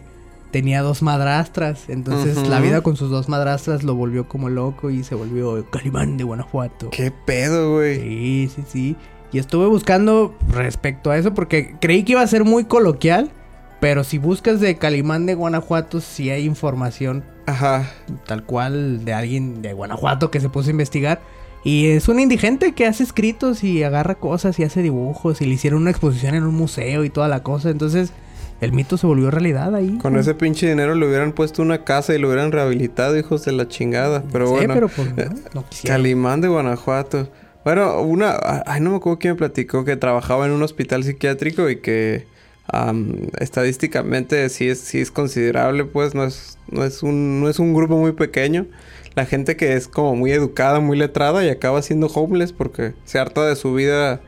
[0.53, 1.85] tenía dos madrastras.
[1.89, 6.17] Entonces la vida con sus dos madrastras lo volvió como loco y se volvió Calimán
[6.17, 6.91] de Guanajuato.
[6.91, 7.99] ¿Qué pedo, güey?
[8.01, 8.97] Sí, sí, sí.
[9.33, 13.33] Y estuve buscando respecto a eso porque creí que iba a ser muy coloquial.
[13.81, 17.91] Pero si buscas de Calimán de Guanajuato, sí hay información Ajá.
[18.27, 21.21] tal cual de alguien de Guanajuato que se puso a investigar.
[21.63, 25.41] Y es un indigente que hace escritos y agarra cosas y hace dibujos.
[25.41, 27.71] Y le hicieron una exposición en un museo y toda la cosa.
[27.71, 28.13] Entonces,
[28.61, 29.97] el mito se volvió realidad ahí.
[30.01, 33.53] Con ese pinche dinero le hubieran puesto una casa y lo hubieran rehabilitado, hijos de
[33.53, 34.23] la chingada.
[34.31, 34.75] Pero Sí, bueno.
[34.75, 35.97] pero pues no, no quisieron.
[36.03, 37.31] Calimán de Guanajuato.
[37.65, 38.37] Bueno, una...
[38.67, 42.27] Ay, no me acuerdo quién me platicó que trabajaba en un hospital psiquiátrico y que...
[42.68, 47.59] am, estadísticamente sí es, sí es considerable, pues no es, no, es un, no es
[47.59, 48.66] un grupo muy pequeño.
[49.14, 53.18] La gente que es como muy educada, muy letrada y acaba siendo homeless porque se
[53.18, 54.20] harta de su vida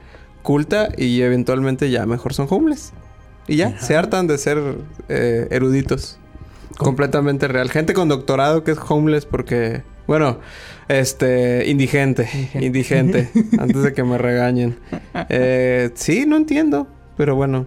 [0.42, 2.92] culta y eventualmente ya mejor son homeless.
[3.48, 3.80] Y ya, Ajá.
[3.80, 4.58] se hartan de ser
[5.08, 6.18] eh, eruditos.
[6.78, 7.70] Com- Completamente real.
[7.70, 9.82] Gente con doctorado que es homeless porque...
[10.06, 10.38] Bueno,
[10.88, 11.66] este...
[11.68, 12.28] Indigente.
[12.54, 13.28] Indigente.
[13.34, 13.56] Indigente.
[13.60, 14.78] antes de que me regañen.
[15.28, 16.86] Eh, sí, no entiendo.
[17.16, 17.66] Pero bueno.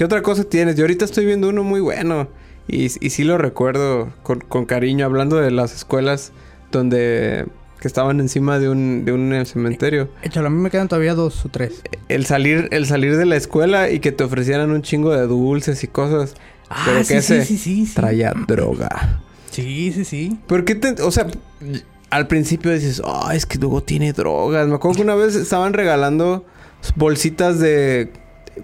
[0.00, 0.76] ¿Qué otra cosa tienes?
[0.76, 2.26] Yo ahorita estoy viendo uno muy bueno.
[2.66, 5.04] Y, y sí lo recuerdo con, con cariño.
[5.04, 6.32] Hablando de las escuelas
[6.72, 7.44] donde...
[7.82, 10.08] Que estaban encima de un, de un cementerio.
[10.22, 11.82] Échalo, a mí me quedan todavía dos o tres.
[12.08, 15.84] El salir, el salir de la escuela y que te ofrecieran un chingo de dulces
[15.84, 16.32] y cosas.
[16.70, 17.92] Ah, Pero sí, que sí, ese sí, sí.
[17.94, 19.20] Traía droga.
[19.50, 20.38] Sí, sí, sí.
[20.46, 21.02] ¿Por qué te...?
[21.02, 21.26] O sea,
[22.08, 23.02] al principio dices...
[23.04, 24.66] Ah, es que luego tiene drogas.
[24.66, 26.46] Me acuerdo que una vez estaban regalando
[26.96, 28.10] bolsitas de...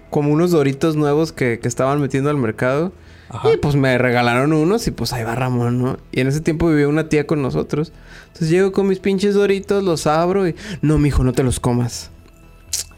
[0.09, 2.91] Como unos doritos nuevos que, que estaban metiendo al mercado.
[3.29, 3.51] Ajá.
[3.53, 5.97] Y pues me regalaron unos y pues ahí va Ramón, ¿no?
[6.11, 7.91] Y en ese tiempo vivía una tía con nosotros.
[8.27, 10.55] Entonces llego con mis pinches doritos, los abro y...
[10.81, 12.11] No, mijo, no te los comas.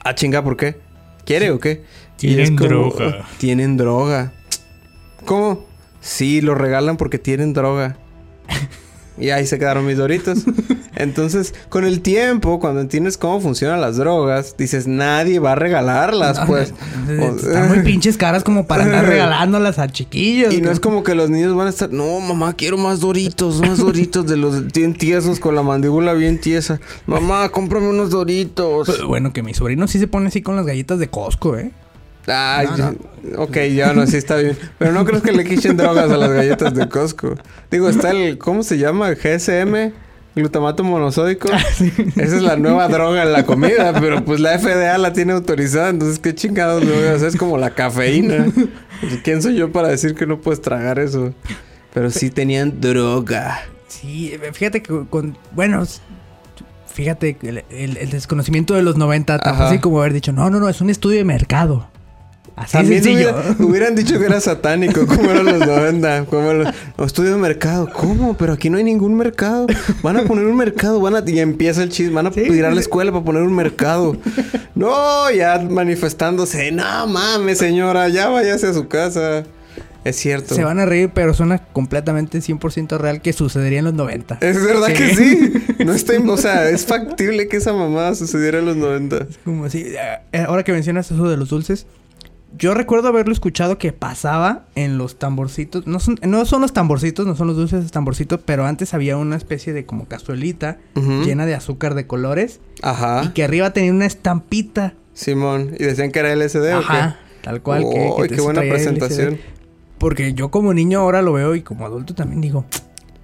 [0.04, 0.78] Ah, chinga, ¿por qué?
[1.26, 1.84] ¿Quiere o qué?
[2.18, 3.26] Tienen como, droga.
[3.38, 4.34] Tienen droga.
[5.26, 5.66] ¿Cómo?
[6.02, 7.98] Sí, lo regalan porque tienen droga.
[9.20, 10.40] Y ahí se quedaron mis doritos.
[10.96, 16.42] Entonces, con el tiempo, cuando entiendes cómo funcionan las drogas, dices, nadie va a regalarlas,
[16.46, 16.74] pues.
[17.08, 20.54] Están muy pinches caras como para andar regalándolas a chiquillos.
[20.54, 23.62] Y no es como que los niños van a estar, no, mamá, quiero más doritos,
[23.62, 26.80] más doritos de los bien tiesos con la mandíbula bien tiesa.
[27.06, 28.88] Mamá, cómprame unos doritos.
[28.88, 31.72] Pues, Bueno, que mi sobrino sí se pone así con las galletas de Costco, ¿eh?
[32.30, 32.94] Ay, No, ya-
[33.38, 34.58] ok, ya no, sí está bien.
[34.78, 37.36] Pero no crees que le quiten drogas a las galletas de Costco.
[37.72, 39.10] Digo, está el, ¿cómo se llama?
[39.16, 39.92] GSM,
[40.36, 41.50] glutamato monosódico.
[41.52, 45.90] Esa es la nueva droga en la comida, pero pues la FDA la tiene autorizada,
[45.90, 48.46] entonces qué chingados le voy a hacer, es como la cafeína.
[49.02, 51.34] Pues, ¿Quién soy yo para decir que no puedes tragar eso?
[51.94, 53.62] Pero sí tenían droga.
[53.88, 55.38] Sí, fíjate que con...
[55.52, 55.84] Bueno,
[56.88, 59.68] fíjate el, el- el desconocimiento de los 90, tan Ajá.
[59.68, 61.89] así como haber dicho, no, no, no, es un estudio de mercado.
[62.60, 63.32] Así También sencillo.
[63.34, 66.68] hubiera- hubieran dicho que era satánico, como eran los 90, como los,
[67.06, 67.90] estudios de mercado.
[67.92, 68.36] ¿Cómo?
[68.38, 69.66] Pero aquí no hay ningún mercado.
[70.04, 72.66] Van a poner un mercado, van a y empieza el chisme, van a Sí, ir
[72.66, 74.18] a la escuela para poner un mercado.
[74.76, 76.72] No, ya manifestándose.
[76.72, 79.44] No mames, señora, ya váyase a su casa.
[80.06, 80.56] Es cierto.
[80.56, 84.38] Se van a reír, pero suena completamente 100% real que sucedería en los 90.
[84.42, 85.54] Es verdad que sí.
[85.86, 89.28] No está, o sea, es factible que esa mamada sucediera en los 90.
[89.44, 89.94] Como así.
[90.34, 91.86] eh, Ahora que mencionas eso de los dulces,
[92.58, 95.86] yo recuerdo haberlo escuchado que pasaba en los tamborcitos.
[95.88, 99.18] No son, no son los tamborcitos, no son los dulces de tamborcitos, pero antes había
[99.18, 103.24] una especie de como cazuelita llena de azúcar de colores Ajá.
[103.24, 104.94] y que arriba tenía una estampita.
[105.14, 105.76] Simón.
[105.80, 107.44] ¿Y decían que era LSD o Ajá, qué?
[107.44, 107.84] tal cual.
[107.86, 109.34] Uy, qué buena presentación.
[109.34, 109.40] LCD.
[109.98, 112.66] Porque yo como niño ahora lo veo y como adulto también digo,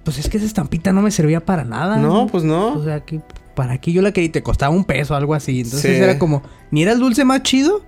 [0.04, 1.96] pues es que esa estampita no me servía para nada.
[1.96, 2.74] No, pues no.
[2.74, 3.20] O sea, que
[3.54, 4.26] ¿para qué yo la quería?
[4.28, 5.60] Y te costaba un peso o algo así.
[5.62, 6.02] Entonces Sí.
[6.02, 7.82] era como, ni era el dulce más chido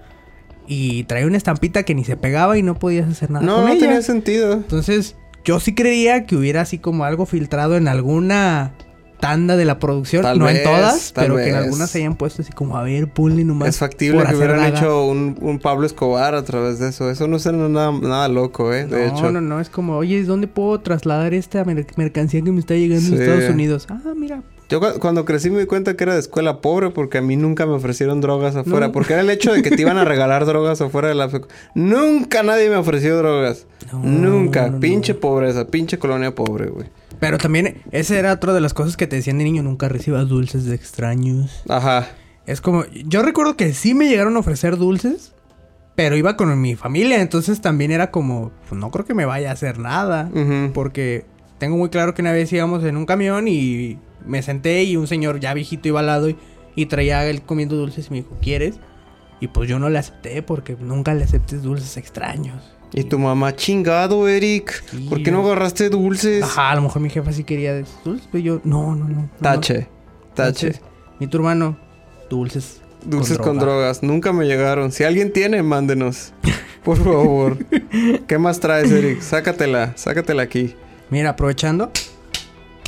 [0.69, 3.65] y traía una estampita que ni se pegaba y no podías hacer nada No, con
[3.65, 3.81] no ella.
[3.81, 4.53] tenía sentido.
[4.53, 8.75] Entonces, yo sí creía que hubiera así como algo filtrado en alguna
[9.21, 10.23] tanda de la producción.
[10.23, 12.83] Tal no vez, en todas, pero que en algunas se hayan puesto así como, a
[12.85, 13.71] ver, ponle nomás.
[13.71, 14.69] Es factible que hubieran nada.
[14.69, 17.11] hecho un, un Pablo Escobar a través de eso.
[17.11, 18.87] Eso no suena nada, nada loco, ¿eh?
[18.87, 19.33] De no, hecho.
[19.33, 23.09] no, no, es como, oye, ¿dónde puedo trasladar esta mer- mercancía que me está llegando
[23.09, 23.17] Sí.
[23.17, 23.87] a Estados Unidos?
[23.91, 24.43] Ah, mira.
[24.69, 27.37] Yo cu- cuando crecí me di cuenta que era de escuela pobre porque a mí
[27.37, 28.89] nunca me ofrecieron drogas afuera.
[28.89, 28.93] No.
[28.93, 31.31] Porque era el hecho de que te iban a regalar drogas afuera de la...
[31.75, 33.67] Nunca nadie me ofreció drogas.
[33.93, 34.69] No, nunca.
[34.69, 35.67] no, pinche pobreza.
[35.67, 36.87] Pinche colonia pobre, güey.
[37.21, 40.29] Pero también, esa era otra de las cosas que te decían de niño, nunca recibas
[40.29, 41.63] dulces de extraños.
[41.69, 42.09] Ajá.
[42.47, 45.33] Es como, yo recuerdo que sí me llegaron a ofrecer dulces,
[45.97, 49.51] pero iba con mi familia, entonces también era como, pues no creo que me vaya
[49.51, 50.31] a hacer nada.
[50.73, 51.27] Porque
[51.59, 53.99] tengo muy claro que una vez íbamos en un camión y
[54.29, 56.37] me senté y un señor ya viejito iba al lado y,
[56.77, 58.77] y traía él comiendo dulces y me dijo, ¿quieres?
[59.41, 62.63] Y pues yo no le acepté porque nunca le aceptes dulces extraños.
[62.93, 64.83] Y tu mamá, chingado, Eric.
[64.91, 66.43] Sí, ¿Por qué no agarraste dulces?
[66.43, 67.75] Ajá, a lo mejor mi jefa sí quería
[68.05, 69.29] dulces, pero yo, no, no, no.
[69.43, 69.89] Tache.
[70.35, 70.69] Tache.
[70.69, 70.83] Entonces,
[71.21, 71.77] Mi tu hermano,
[72.31, 72.81] dulces.
[73.05, 73.75] Dulces con, droga.
[73.75, 74.03] drogas.
[74.03, 74.91] Nunca me llegaron.
[74.91, 76.33] Si alguien tiene, mándenos.
[76.83, 77.59] Por favor.
[78.27, 79.21] ¿Qué más traes, Eric?
[79.21, 79.93] Sácatela.
[79.97, 80.75] Sácatela aquí.
[81.11, 81.91] Mira, aprovechando,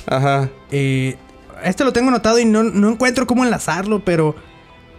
[0.06, 0.48] Ajá.
[0.70, 1.16] eh,
[1.64, 4.34] este lo tengo anotado y no, no encuentro cómo enlazarlo, pero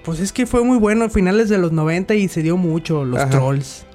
[0.04, 3.06] pues es que fue muy bueno a finales de los 90 y se dio mucho
[3.06, 3.30] los Ajá.
[3.30, 3.86] trolls.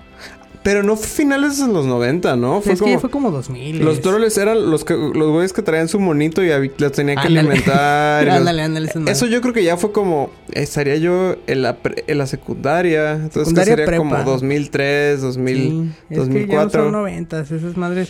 [0.62, 2.60] Pero no fue finales de los 90, ¿no?
[2.60, 2.92] Fue es como...
[2.92, 3.84] que fue como 2000.
[3.84, 6.48] Los trolls eran los que los güeyes que traían su monito y
[6.78, 7.50] los tenían que Ándale.
[7.50, 8.28] alimentar.
[8.28, 8.88] ándale, ándale.
[8.88, 10.28] esas Eso yo creo que ya fue como...
[10.52, 13.12] Estaría yo en la, pre- en la secundaria.
[13.12, 14.24] Entonces Secundaria que sería como prepa.
[14.28, 16.82] 2003, 2000, Sí, es que ya no 2004.
[16.82, 18.08] son 90, esas madres.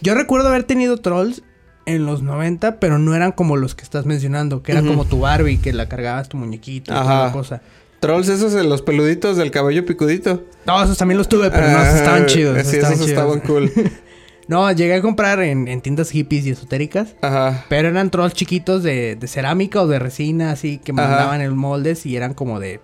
[0.00, 1.42] Yo recuerdo haber tenido trolls
[1.88, 5.20] en los 90, pero no eran como los que estás mencionando, que era como tu
[5.20, 7.32] Barbie, que la cargabas tu muñequito Ajá.
[7.32, 7.60] cosa.
[8.00, 10.44] Trolls esos de los peluditos del cabello picudito.
[10.66, 12.66] No, esos también los tuve, pero no, esos estaban Ah, chidos.
[12.66, 13.22] Sí, estaban esos chidos.
[13.22, 13.72] estaban cool.
[14.48, 17.16] No, llegué a comprar en, en tiendas hippies y esotéricas.
[17.20, 17.66] Ajá.
[17.68, 22.06] Pero eran trolls chiquitos de, de cerámica o de resina, así que mandaban en moldes
[22.06, 22.80] y eran como de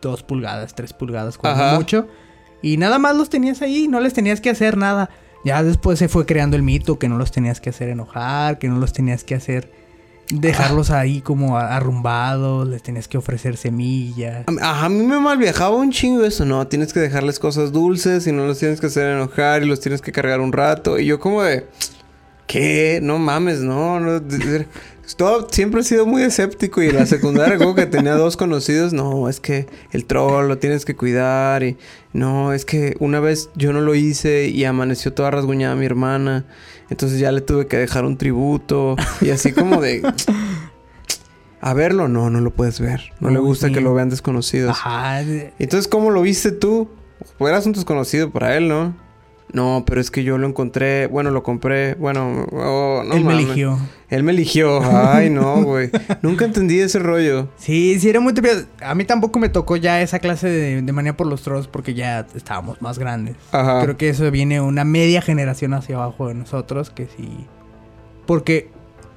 [0.00, 1.74] 2 pulgadas, 3 pulgadas, Ajá.
[1.76, 2.08] mucho.
[2.62, 5.10] Y nada más los tenías ahí, no les tenías que hacer nada.
[5.44, 8.68] Ya después se fue creando el mito que no los tenías que hacer enojar, que
[8.68, 9.70] no los tenías que hacer
[10.30, 14.46] dejarlos ahí como arrumbados, les tenías que ofrecer semillas.
[14.60, 16.66] A a mí me mal viajaba un chingo eso, ¿no?
[16.66, 20.00] Tienes que dejarles cosas dulces y no los tienes que hacer enojar y los tienes
[20.00, 20.98] que cargar un rato.
[20.98, 21.66] Y yo como de...
[22.46, 23.00] ¿Qué?
[23.02, 24.00] No mames, no.
[24.00, 24.20] no
[25.16, 28.92] todo, siempre he sido muy escéptico y en la secundaria como que tenía dos conocidos.
[28.92, 31.76] No, es que el troll lo tienes que cuidar y...
[32.12, 36.46] No, es que una vez yo no lo hice y amaneció toda rasguñada mi hermana.
[36.88, 40.02] Entonces ya le tuve que dejar un tributo y así como de...
[41.60, 43.12] A verlo, no, no lo puedes ver.
[43.20, 43.72] No le gusta sí.
[43.72, 44.70] que lo vean desconocidos.
[44.70, 45.22] Ajá.
[45.22, 46.90] Entonces, ¿cómo lo viste tú?
[47.38, 48.94] Pues eras un desconocido para él, ¿no?
[49.54, 53.34] No, pero es que yo lo encontré, bueno, lo compré, bueno, oh, no él me
[53.34, 53.78] eligió.
[54.10, 54.80] Él me eligió.
[54.82, 55.90] Ay, no, güey.
[56.22, 57.48] Nunca entendí ese rollo.
[57.56, 58.52] Sí, sí, era muy típico.
[58.82, 61.94] A mí tampoco me tocó ya esa clase de, de manía por los trolls porque
[61.94, 63.36] ya estábamos más grandes.
[63.52, 63.82] Ajá.
[63.82, 67.46] Creo que eso viene una media generación hacia abajo de nosotros que sí.
[68.26, 68.70] Porque,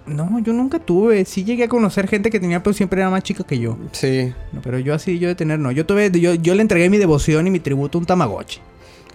[0.06, 1.26] no, yo nunca tuve.
[1.26, 3.76] Sí llegué a conocer gente que tenía, pero siempre era más chica que yo.
[3.92, 4.32] Sí.
[4.54, 5.72] No, pero yo así, yo de tener, no.
[5.72, 8.60] Yo tuve, yo, yo le entregué mi devoción y mi tributo a un Tamagotchi.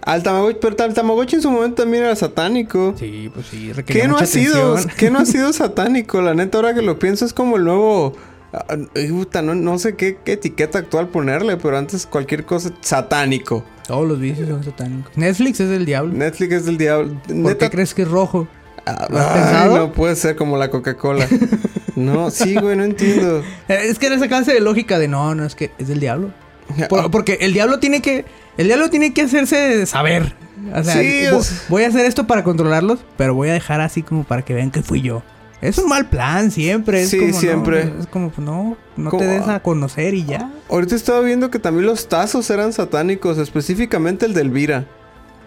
[0.04, 2.94] Al Tamagotchi, pero el Tamagotchi en su momento también era satánico.
[2.98, 4.72] Sí, pues sí, requería ¿Qué no mucha ha sido?
[4.72, 4.96] atención.
[4.98, 6.20] ¿Qué no ha sido satánico?
[6.20, 8.14] La neta, ahora que lo pienso, es como el nuevo.
[8.52, 8.64] ah,
[9.10, 13.64] puta, no, no sé qué, qué etiqueta actual ponerle, pero antes cualquier cosa satánico.
[13.86, 15.16] Todos los vicios son satánicos.
[15.16, 16.12] Netflix es del diablo.
[16.14, 17.14] Netflix es del diablo.
[17.26, 18.48] ¿Por Neta, qué crees que es rojo?
[18.84, 19.76] Ah, ¿Lo has ay, pensado?
[19.78, 21.28] no puede ser como la Coca-Cola.
[21.96, 23.38] no, sí, güey, no entiendo.
[23.68, 26.00] Eh, Es que era esa clase de lógica de no, no, es que es del
[26.00, 26.30] diablo.
[26.88, 28.24] Por- porque el diablo tiene que...
[28.56, 30.34] El diablo tiene que hacerse saber.
[30.74, 31.24] O sea, Sí,
[31.68, 34.70] voy a hacer esto para controlarlos, pero voy a dejar así como para que vean
[34.70, 35.22] que fui yo.
[35.60, 37.02] Es un mal plan siempre.
[37.02, 37.92] Es Sí, como, no, siempre.
[38.00, 40.50] es como, pues, no, no Como- te des a conocer y ya.
[40.68, 44.84] Ahorita estaba viendo que también los tazos eran satánicos, específicamente el de Elvira.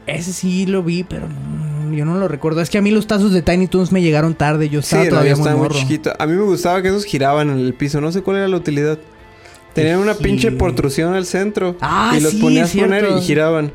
[0.08, 2.62] Ese sí lo vi, pero no, yo no lo recuerdo.
[2.62, 4.70] Es que a mí los tazos de Tiny Toons me llegaron tarde.
[4.70, 5.80] Yo Sí, estaba no, todavía yo muy estaba muy morro.
[5.80, 6.14] chiquito.
[6.18, 8.00] A mí me gustaba que esos giraban en el piso.
[8.02, 8.98] No sé cuál era la utilidad.
[9.76, 11.76] Tenían una pinche protrusión al centro.
[11.82, 13.74] Ah, y los sí, ponías a poner y giraban.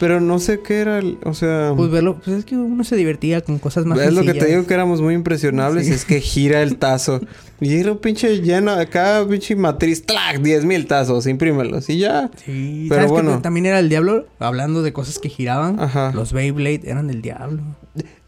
[0.00, 1.72] Pero no sé qué era, el- o sea...
[1.76, 4.46] Pues verlo, pues es que uno se divertía con cosas más es lo que te
[4.46, 5.92] digo que éramos muy impresionables, Sí.
[5.92, 7.20] es que gira el tazo.
[7.60, 10.38] Y era un pinche lleno, acá pinche matriz, ¡tlac!
[10.40, 12.30] 10 mil tazos, imprímelos y ya.
[12.44, 13.42] Sí, Pero ¿sabes bueno.
[13.42, 14.26] también era el diablo?
[14.38, 15.80] Hablando de cosas que giraban.
[15.80, 16.12] Ajá.
[16.14, 17.60] Los Beyblade eran del diablo.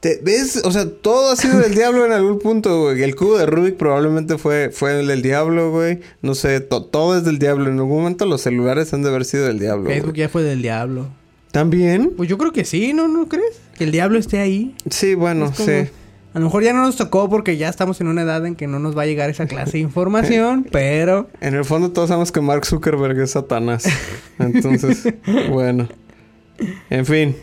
[0.01, 0.63] Te- ¿Ves?
[0.65, 3.05] O sea, todo ha sido del diablo en algún punto, güey.
[3.05, 6.01] El cubo de Rubik probablemente fue, fue el del diablo, güey.
[6.23, 7.71] No sé, to- todo es del diablo.
[7.71, 9.89] En algún momento los celulares han de haber sido del diablo.
[9.89, 10.19] Facebook güey.
[10.23, 11.07] ya fue del diablo.
[11.53, 12.13] ¿También?
[12.17, 13.09] Pues yo creo que sí, ¿no?
[13.09, 13.61] ¿No crees?
[13.77, 14.75] Que el diablo esté ahí.
[14.89, 15.89] Sí, bueno, como- sí.
[16.33, 18.69] A lo mejor ya no nos tocó porque ya estamos en una edad en que
[18.69, 21.29] no nos va a llegar esa clase de información, pero...
[21.41, 23.85] En el fondo todos sabemos que Mark Zuckerberg es Satanás.
[24.39, 25.09] Entonces,
[25.51, 25.89] bueno.
[26.89, 27.35] En fin.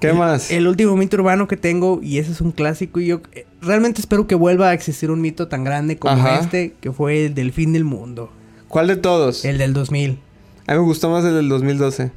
[0.00, 0.50] ¿Qué más?
[0.50, 4.00] El último mito urbano que tengo, y ese es un clásico, y yo eh, realmente
[4.00, 6.40] espero que vuelva a existir un mito tan grande como Ajá.
[6.40, 8.32] este, que fue el del fin del mundo.
[8.66, 9.44] ¿Cuál de todos?
[9.44, 10.18] El del 2000.
[10.66, 12.10] A mí me gustó más el del 2012.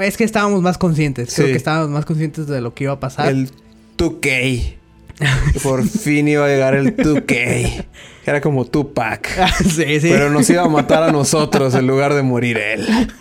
[0.00, 1.34] Es que estábamos más conscientes.
[1.34, 1.52] Creo Sí.
[1.52, 3.28] que estábamos más conscientes de lo que iba a pasar.
[3.28, 3.50] El
[3.96, 4.74] 2K.
[5.62, 7.84] Por fin iba a llegar el 2K.
[8.26, 9.28] Era como Tupac.
[9.62, 10.08] sí, sí.
[10.10, 12.86] Pero nos iba a matar a nosotros en lugar de morir él.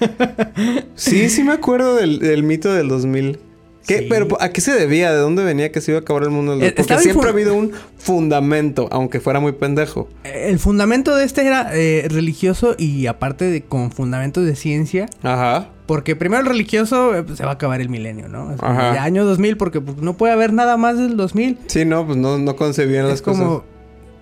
[0.95, 3.39] Sí, sí me acuerdo del, del mito del 2000.
[3.85, 3.99] ¿Qué?
[3.99, 4.05] Sí.
[4.09, 5.11] Pero ¿a qué se debía?
[5.13, 6.75] ¿De dónde venía que se iba a acabar el mundo del Eh, 2000?
[6.75, 10.09] Porque estaba siempre ha habido un fundamento, aunque fuera muy pendejo.
[10.23, 15.07] El fundamento de este era eh, religioso y aparte de con fundamentos de ciencia.
[15.21, 15.69] Ajá.
[15.85, 18.51] Porque primero el religioso eh, pues, se va a acabar el milenio, ¿no?
[18.51, 18.95] Es como Ajá.
[18.95, 21.59] ya año 2000 porque pues, no puede haber nada más del 2000.
[21.67, 23.59] Sí, no, pues no, no concebían las es como...
[23.59, 23.69] cosas.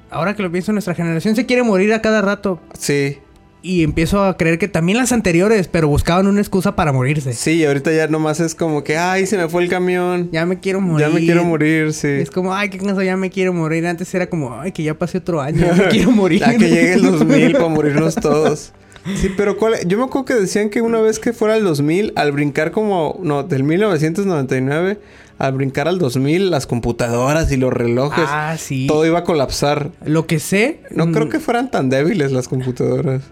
[0.09, 2.59] Ahora que lo pienso, nuestra generación se quiere morir a cada rato.
[2.77, 3.17] Sí.
[3.63, 7.31] Y empiezo a creer que también las anteriores, pero buscaban una excusa para morirse.
[7.31, 10.29] Sí, y ahorita ya nomás es como que, ay, se me fue el camión.
[10.33, 11.07] Ya me quiero morir.
[11.07, 12.09] Ya me quiero morir, sí.
[12.09, 13.87] Es como, ay, qué cansado, ya me quiero morir.
[13.87, 16.41] Antes era como, ay, que ya pasé otro año, ya me quiero morir.
[16.41, 18.73] Ya que llegue el 2000 para morirnos todos.
[19.15, 19.75] Sí, pero ¿cuál?
[19.85, 23.19] Yo me acuerdo que decían que una vez que fuera el 2000, al brincar como...
[23.21, 24.99] No, del 1999,
[25.39, 28.87] al brincar al 2000, las computadoras y los relojes, Ah, sí.
[28.87, 29.91] todo iba a colapsar.
[30.05, 30.81] Lo que sé...
[30.91, 33.23] No mm, creo que fueran tan débiles las computadoras.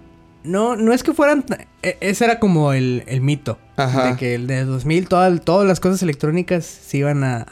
[0.44, 1.46] No, no es que fueran...
[1.84, 3.58] e- Ese era como el, el mito.
[3.78, 4.12] Ajá.
[4.12, 7.46] De que el de 2000 toda- todas las cosas electrónicas se iban a,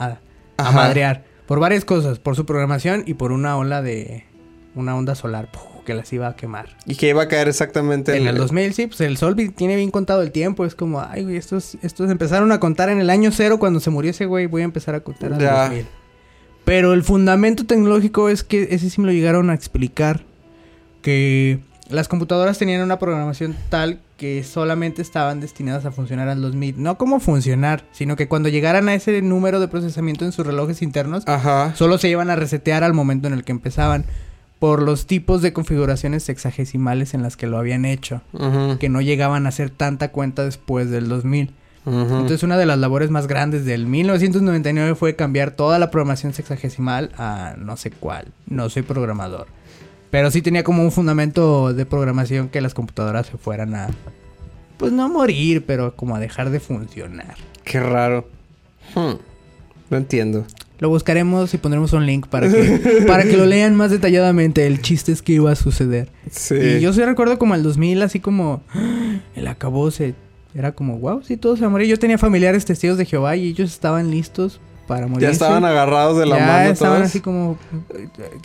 [0.57, 1.24] a, madrear.
[1.47, 2.20] Por varias cosas.
[2.20, 4.26] Por su programación y por una ola de...
[4.76, 5.63] Una onda solar ¡puf!
[5.90, 6.68] Que las iba a quemar.
[6.86, 9.90] Y que iba a caer exactamente En el 2000, sí, pues el sol tiene bien
[9.90, 10.64] contado el tiempo.
[10.66, 13.90] Es como, ay, güey, estos, estos empezaron a contar en el año cero cuando se
[13.90, 14.46] murió ese güey.
[14.46, 15.64] Voy a empezar a contar al Ya.
[15.64, 15.86] 2000.
[16.64, 20.22] Pero el fundamento tecnológico es que ese sí me lo llegaron a explicar.
[21.02, 21.60] Que
[21.90, 26.84] las computadoras tenían una programación tal que solamente estaban destinadas a funcionar al 2000.
[26.84, 30.84] No como funcionar, sino que cuando llegaran a ese número de procesamiento en sus relojes
[30.84, 31.74] internos, Ajá.
[31.76, 34.06] solo se iban a resetear al momento en el que empezaban.
[34.60, 38.22] Por los tipos de configuraciones sexagesimales en las que lo habían hecho.
[38.80, 41.51] Que no llegaban a hacer tanta cuenta después del 2000.
[41.86, 41.97] ujú.
[41.97, 47.12] Entonces una de las labores más grandes del 1999 fue cambiar toda la programación sexagesimal
[47.18, 48.34] a no sé cuál.
[48.47, 49.47] No soy programador.
[50.12, 53.89] Pero sí tenía como un fundamento de programación que las computadoras se fueran a...
[54.78, 57.36] Pues no a morir, pero como a dejar de funcionar.
[57.64, 58.28] Qué raro.
[58.95, 59.16] Hmm.
[59.89, 60.45] No entiendo.
[60.80, 64.65] Lo buscaremos y pondremos un link para que, para que lo lean más detalladamente.
[64.65, 66.09] El chiste es que iba a suceder.
[66.32, 66.55] Sí.
[66.55, 68.61] Y yo sí recuerdo como el 2000, así como
[69.36, 70.15] el acabose.
[70.55, 71.88] Era como, wow, sí, todos se van a morir.
[71.88, 75.27] Yo tenía familiares testigos de Jehová y ellos estaban listos para morir.
[75.27, 77.09] ya estaban agarrados de la ya mano estaban todos.
[77.09, 77.59] así como,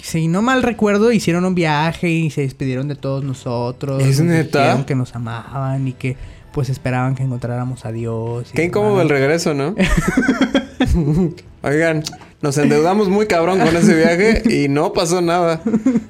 [0.03, 4.03] si no mal recuerdo, hicieron un viaje y se despidieron de todos nosotros.
[4.03, 4.59] ¿Es neta?
[4.59, 6.16] dijeron que nos amaban y que
[6.55, 8.51] pues esperaban que encontráramos a Dios.
[8.55, 9.75] Qué incómodo el regreso, ¿no?
[11.63, 12.03] Oigan,
[12.43, 15.61] nos endeudamos muy cabrón con ese viaje y no pasó nada.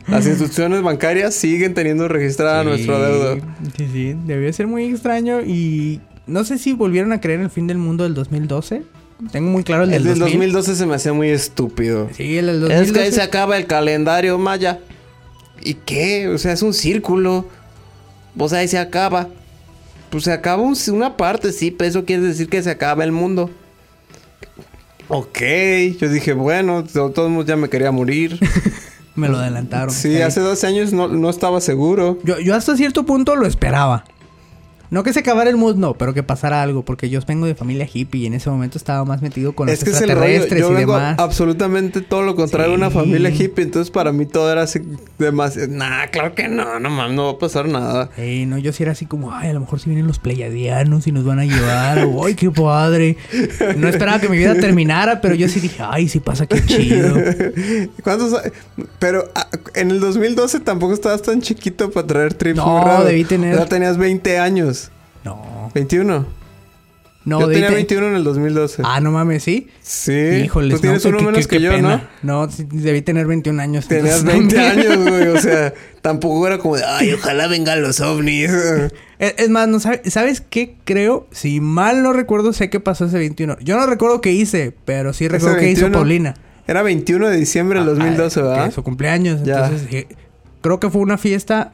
[0.06, 3.36] Las instituciones bancarias siguen teniendo registrada Sí, nuestra deuda.
[3.76, 7.50] Sí, sí, debió ser muy extraño y no sé si volvieron a creer en el
[7.50, 8.82] fin del mundo del 2012.
[9.30, 10.38] Tengo muy claro el del, El del 2000.
[10.52, 12.08] 2012 se me hacía muy estúpido.
[12.12, 12.92] Sí, el del Es 2012.
[12.92, 14.80] que ahí se acaba el calendario maya.
[15.62, 16.28] ¿Y qué?
[16.28, 17.46] O sea, es un círculo.
[18.36, 19.28] O sea, ahí se acaba.
[20.14, 23.10] Pues se acaba un- una parte, sí, pero eso quiere decir que se acaba el
[23.10, 23.50] mundo.
[25.08, 25.40] Ok,
[26.00, 28.38] yo dije, bueno, de todos modos ya me quería morir.
[29.16, 29.90] Me lo adelantaron.
[29.90, 32.20] Sí, hace 12 años no, no estaba seguro.
[32.22, 34.04] Yo, yo hasta cierto punto lo esperaba.
[34.90, 37.54] No que se acabara el mood, no, pero que pasara algo, porque yo vengo de
[37.54, 40.20] familia hippie y en ese momento estaba más metido con los que es el rollo.
[40.24, 41.16] extraterrestres Yo y vengo demás.
[41.18, 42.94] absolutamente todo lo contrario a una Sí.
[42.94, 43.64] familia hippie.
[43.64, 44.80] Entonces, para mí todo era así
[45.18, 45.68] demasiado.
[45.68, 48.10] Nah, claro que no, no mames, no va a pasar nada.
[48.16, 51.06] Ey, no, yo sí era así como, ay, a lo mejor si vienen los pleiadianos
[51.06, 53.16] y nos van a llevar, o, ay, qué padre.
[53.76, 57.14] No esperaba que mi vida terminara, pero yo sí dije, ay, si pasa, qué chido.
[58.04, 58.34] ¿Cuántos?
[58.98, 59.30] Pero
[59.74, 62.56] en el 2012 tampoco estabas tan chiquito para traer trips.
[62.58, 64.83] No, muy debí tener- Ya tenías 20 años.
[65.24, 66.26] No, 21.
[67.24, 68.82] no, Yo tenía te- 21 en el 2012.
[68.84, 69.68] Ah, no mames, ¿sí?
[69.80, 70.12] sí.
[70.44, 72.10] Híjoles, Tú tienes no, uno qué- menos qué- que qué yo, pena.
[72.22, 73.88] No, sí, debí tener 21 años.
[73.88, 74.62] Tenías entonces, 20 no.
[74.98, 75.28] años, güey.
[75.28, 75.72] O sea,
[76.02, 78.50] tampoco era como de, ay, ojalá vengan los ovnis.
[79.18, 81.26] Es, es más, no sabe- ¿sabes qué creo?
[81.32, 83.56] Si mal no recuerdo, sé qué pasó ese 21.
[83.60, 85.92] Yo no recuerdo qué hice, pero sí recuerdo qué hizo 21?
[85.98, 86.34] Paulina.
[86.66, 88.64] Era 21 de diciembre del 2012, Ah, ¿verdad?
[88.66, 89.42] que Su cumpleaños.
[89.44, 89.64] Ya.
[89.66, 90.08] Entonces, eh,
[90.60, 91.72] creo que fue una fiesta.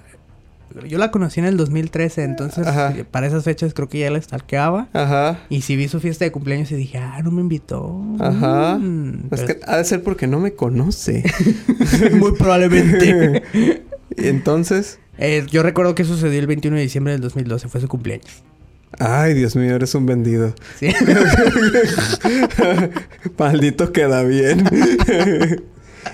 [0.89, 2.95] Yo la conocí en el 2013, entonces Ajá.
[2.97, 4.89] eh, para esas fechas creo que ya la stalkeaba.
[4.93, 5.41] Ajá.
[5.49, 8.03] Y si vi su fiesta de cumpleaños y dije, ah, no me invitó.
[8.21, 8.79] Ajá.
[8.79, 11.25] Mm, Es pero- que ha de ser porque no me conoce.
[12.15, 13.43] Muy probablemente.
[14.17, 18.43] entonces, Eh, yo recuerdo que sucedió el 21 de diciembre del 2012, fue su cumpleaños.
[18.99, 20.55] ay, Dios mío, eres un vendido.
[20.79, 20.89] Sí.
[23.39, 24.65] Maldito queda bien.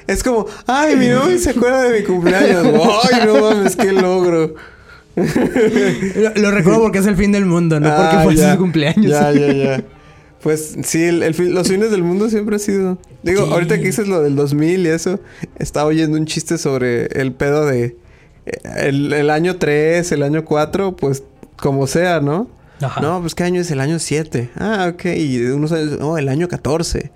[0.07, 2.67] Es como, ay, mi novio se acuerda de mi cumpleaños.
[3.13, 4.55] Ay, no mames, qué logro.
[5.17, 8.53] lo, lo recuerdo porque es el fin del mundo, no porque Ah, fue ya.
[8.53, 9.07] su cumpleaños.
[9.07, 9.85] Ya, ya, ya.
[10.43, 12.99] Pues sí, el, el fin- los fines del mundo siempre ha sido.
[13.25, 13.53] Digo, Sí.
[13.53, 15.19] ahorita que dices lo del 2000 y eso,
[15.59, 17.97] estaba oyendo un chiste sobre el pedo de
[18.45, 21.25] eh, el, el año 3, el año 4, pues
[21.57, 22.49] como sea, ¿no?
[22.81, 23.01] Ajá.
[23.01, 24.51] No, pues ¿qué año es el año 7?
[24.59, 25.05] Ah, ok.
[25.17, 27.11] Y unos años, no, el año 14.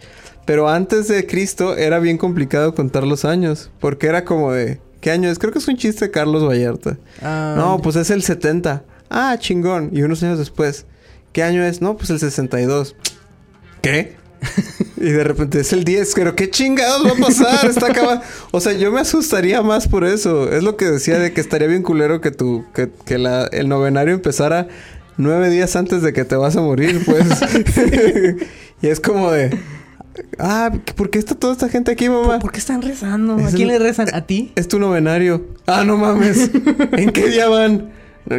[0.47, 3.71] Pero antes de Cristo era bien complicado contar los años.
[3.79, 5.39] Porque era como de, ¿qué año es?
[5.39, 6.97] Creo que es un chiste de Carlos Vallarta.
[7.23, 8.83] Ah, No, pues es el 70.
[9.11, 9.91] Ah, chingón.
[9.93, 10.87] Y unos años después,
[11.33, 11.81] ¿qué año es?
[11.83, 12.97] No, pues el 62.
[13.83, 14.17] ¿Qué?
[14.97, 16.13] y de repente es el 10.
[16.15, 17.67] Pero ¿qué chingados va a pasar?
[17.69, 18.23] Está acabado.
[18.51, 20.51] O sea, yo me asustaría más por eso.
[20.51, 23.69] Es lo que decía de que estaría bien culero que tu, que, que la, el
[23.69, 24.69] novenario empezara
[25.17, 27.27] nueve días antes de que te vas a morir, pues.
[28.83, 29.59] y es como de.
[30.39, 32.39] Ah, ¿por qué está toda esta gente aquí, mamá?
[32.41, 33.37] ¿Por qué están rezando?
[33.37, 34.09] ¿A Es quién el- le rezan?
[34.13, 34.53] ¿A ti?
[34.57, 35.47] Es tu novenario.
[35.67, 36.51] Ah, no mames.
[36.93, 37.91] ¿En qué día van?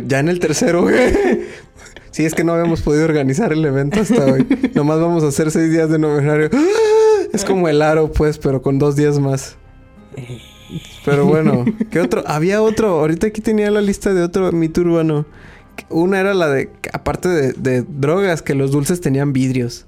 [0.08, 0.96] Ya en el tercero, güey.
[2.12, 4.46] Sí, es que no habíamos podido organizar el evento hasta hoy.
[4.76, 6.50] Nomás vamos a hacer seis días de novenario.
[6.54, 6.60] ¡Ah!
[7.34, 9.56] Es como el aro, pues, pero con dos días más.
[11.06, 12.24] Pero bueno, ¿qué otro?
[12.28, 13.00] Había otro.
[13.00, 15.26] Ahorita aquí tenía la lista de otro mito urbano.
[15.90, 19.86] Una era la de, aparte de, de drogas, que los dulces tenían vidrios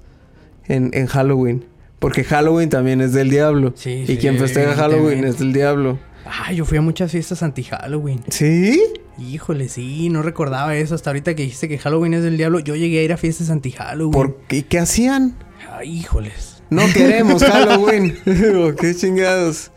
[0.66, 1.64] en, en Halloween.
[1.98, 3.72] Porque Halloween también es del diablo.
[3.76, 5.98] Sí, y sí, quien festeja Halloween es del diablo.
[6.26, 8.20] Ah, yo fui a muchas fiestas anti-Halloween.
[8.28, 8.82] ¿Sí?
[9.18, 10.94] Híjole, sí, no recordaba eso.
[10.94, 13.50] Hasta ahorita que dijiste que Halloween es del diablo, yo llegué a ir a fiestas
[13.50, 14.12] anti-Halloween.
[14.12, 14.64] ¿Por qué?
[14.64, 15.34] ¿Qué hacían?
[15.72, 16.53] Ay, híjoles.
[16.70, 18.16] No queremos Halloween.
[18.56, 19.70] Oh, qué chingados.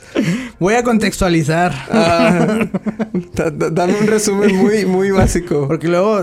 [0.60, 1.74] Voy a contextualizar.
[1.92, 2.66] Ah,
[3.36, 5.68] da- da- dame un resumen muy, muy básico.
[5.68, 6.22] Porque luego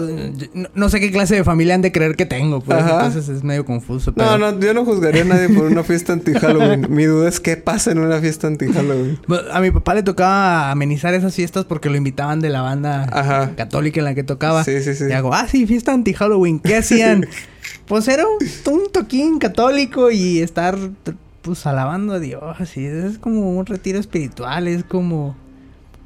[0.74, 2.78] no, sé qué clase de familia han de creer que tengo, pues.
[2.80, 4.10] Entonces es medio confuso.
[4.16, 4.38] No, Pero...
[4.38, 6.86] no, yo no juzgaría a nadie por una fiesta anti-Halloween.
[6.90, 9.18] Mi duda es qué pasa en una fiesta anti-Halloween.
[9.52, 13.52] A mi papá le tocaba amenizar esas fiestas porque lo invitaban de la banda Ajá.
[13.56, 14.64] católica en la que tocaba.
[14.64, 15.04] Sí, sí, sí.
[15.08, 16.58] Y hago, ah, sí, fiesta anti-Halloween.
[16.60, 17.26] ¿Qué hacían?
[17.86, 20.76] pues era un, un toquín católico y estar,
[21.42, 22.42] pues, alabando a Dios.
[22.58, 25.36] Así es como un retiro espiritual, es como...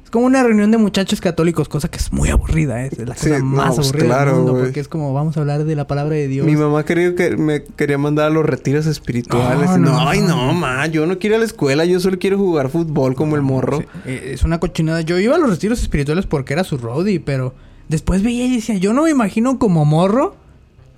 [0.03, 2.89] Es como una reunión de muchachos católicos, cosa que es muy aburrida, ¿eh?
[2.91, 5.65] es la cosa más pues, aburrida claro, del mundo, porque es como vamos a hablar
[5.65, 6.47] de la palabra de Dios.
[6.47, 9.69] Mi mamá quería que me quería mandar a los retiros espirituales.
[9.69, 10.51] No, No, no, ay, no.
[10.55, 13.43] ma, yo no quiero ir a la escuela, yo solo quiero jugar fútbol como el
[13.43, 13.81] morro.
[13.81, 15.01] Sí, eh, es una cochinada.
[15.01, 17.53] Yo iba a los retiros espirituales porque era su roadie, pero
[17.87, 20.35] después veía y decía, yo no me imagino como morro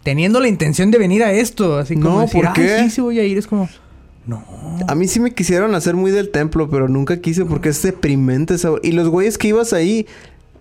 [0.04, 1.78] teniendo la intención de venir a esto.
[1.78, 2.74] Así como No, decir, ¿por qué?
[2.74, 3.38] "Ay, sí, sí voy a ir.
[3.38, 3.70] Es como,
[4.26, 4.43] no.
[4.88, 8.54] A mí sí me quisieron hacer muy del templo, pero nunca quise porque es deprimente
[8.56, 8.70] esa...
[8.84, 10.06] Y los güeyes que ibas ahí,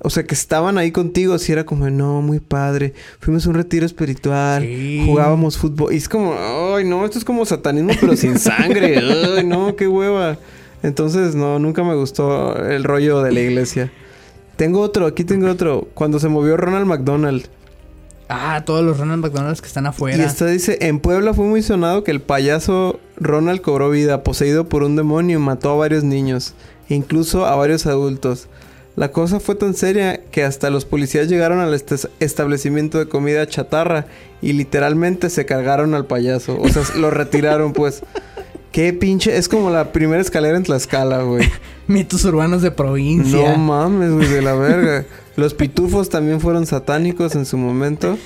[0.03, 2.95] o sea, que estaban ahí contigo, sí era como, no, muy padre.
[3.21, 5.03] Fuimos a un retiro espiritual, Sí.
[5.07, 5.93] jugábamos fútbol.
[5.93, 6.35] Y es como,
[6.75, 8.99] ay, no, esto es como satanismo, pero sin sangre.
[9.39, 10.39] Ay, no, qué hueva.
[10.83, 13.93] Entonces, no, nunca me gustó el rollo de la iglesia.
[14.57, 15.89] Tengo otro, aquí tengo otro.
[15.95, 17.47] Cuando se movió Ronald McDonald.
[18.33, 20.25] Ah, todos los Ronald McDonald's que están Y afuera.
[20.25, 24.85] esta dice, en Puebla fue muy sonado que el payaso Ronald cobró vida, poseído por
[24.85, 26.55] un demonio y mató a varios niños,
[26.89, 28.47] e incluso a varios adultos.
[28.95, 31.75] La cosa fue tan seria que hasta los policías llegaron al
[32.21, 34.07] establecimiento de comida chatarra
[34.41, 38.03] y literalmente se cargaron al payaso, o sea, lo retiraron pues.
[38.73, 39.37] Qué pinche...
[39.37, 41.49] Es como la primera escalera en Tlaxcala, güey.
[41.89, 43.51] Mitos urbanos de provincia.
[43.51, 45.05] No mames, güey, de la verga.
[45.41, 48.19] Los pitufos también fueron satánicos en su momento.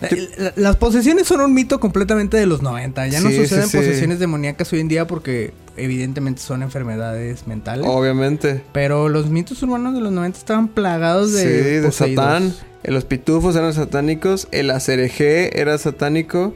[0.00, 0.08] La-
[0.44, 3.08] la- Las posesiones son un mito completamente de los 90.
[3.08, 3.76] Ya no Sí, suceden sí.
[3.78, 7.84] posesiones demoníacas hoy en día porque evidentemente son enfermedades mentales.
[7.88, 8.62] Obviamente.
[8.72, 11.48] Pero los mitos urbanos de los 90 estaban plagados de Sí,
[11.80, 11.90] de.
[11.90, 12.54] Satán.
[12.84, 14.46] Eh, Los pitufos eran satánicos.
[14.52, 16.54] El acereje era satánico.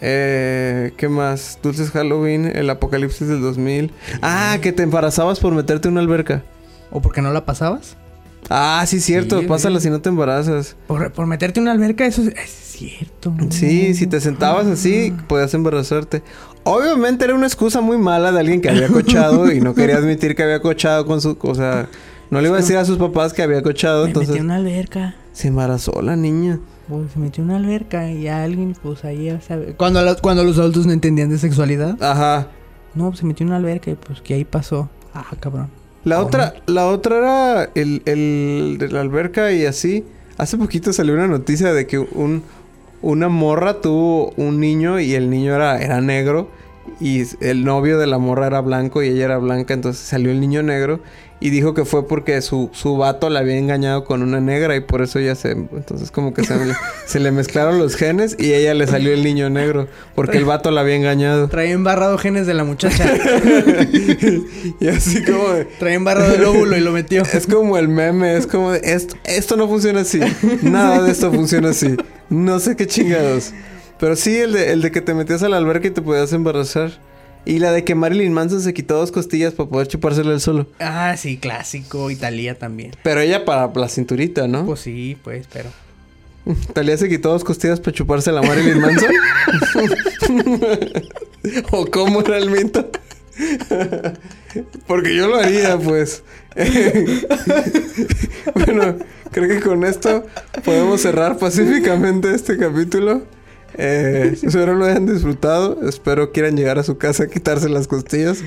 [0.00, 1.58] Eh, ¿Qué más?
[1.62, 2.46] Dulces Halloween.
[2.46, 3.90] El apocalipsis del 2000.
[4.22, 6.44] Ah, que te embarazabas por meterte en una alberca.
[6.90, 7.96] ¿O porque no la pasabas?
[8.50, 9.40] Ah, sí, cierto.
[9.40, 10.76] Sí, Pásala si no te embarazas.
[10.86, 13.34] Por, por meterte en una alberca, eso es, es cierto.
[13.50, 16.22] Sí, si te sentabas así, podías embarazarte.
[16.64, 20.34] Obviamente era una excusa muy mala de alguien que había cochado y no quería admitir
[20.34, 21.36] que había cochado con su...
[21.40, 21.88] O sea,
[22.30, 24.30] no le iba a decir a sus papás que había cochado, Me entonces...
[24.30, 25.14] metí en una alberca.
[25.32, 26.58] Se embarazó la niña.
[26.88, 29.74] Pues se metió en una alberca y alguien, pues ahí ya sabe.
[29.76, 32.02] Cuando, los- cuando los adultos no entendían de sexualidad.
[32.02, 32.48] Ajá.
[32.94, 34.88] No, pues se metió en una alberca y pues que ahí pasó.
[35.14, 35.68] Ah, cabrón.
[36.08, 40.04] La otra, la otra era el, el de la alberca y así.
[40.38, 42.42] Hace poquito salió una noticia de que un,
[43.02, 46.48] una morra tuvo un niño y el niño era, era negro.
[47.00, 49.74] Y el novio de la morra era blanco y ella era blanca.
[49.74, 51.00] Entonces salió el niño negro
[51.40, 54.80] y dijo que fue porque su, su vato la había engañado con una negra y
[54.80, 55.52] por eso ella se...
[55.52, 56.74] Entonces como que se, le-
[57.06, 59.86] se le mezclaron los genes y ella le salió el niño negro
[60.16, 61.46] porque el vato la había engañado.
[61.48, 63.04] Traía embarrado genes de la muchacha.
[64.80, 65.64] y así como de...
[65.64, 67.22] Traía embarrado el óvulo y lo metió.
[67.22, 70.20] Es como el meme, es como de esto, esto no funciona así.
[70.62, 71.96] Nada de esto funciona así.
[72.28, 73.52] No sé qué chingados.
[73.98, 76.32] Pero sí, el de, el de que te metías a la alberca y te podías
[76.32, 76.92] embarazar.
[77.44, 80.66] Y la de que Marilyn Manson se quitó dos costillas para poder chupárselo él solo.
[80.80, 82.10] Ah, sí, clásico.
[82.10, 82.92] Italia también.
[83.02, 84.66] Pero ella para la cinturita, ¿no?
[84.66, 85.70] Pues sí, pues, pero.
[86.74, 89.10] Talía se quitó dos costillas para chuparse a la Marilyn Manson.
[91.70, 92.90] ¿O cómo era el mito?
[94.86, 96.22] Porque yo lo haría, pues.
[98.54, 98.96] bueno,
[99.30, 100.26] creo que con esto
[100.64, 103.22] podemos cerrar pacíficamente este capítulo.
[103.78, 105.88] Eh, espero lo hayan disfrutado.
[105.88, 108.40] Espero quieran llegar a su casa a quitarse las costillas.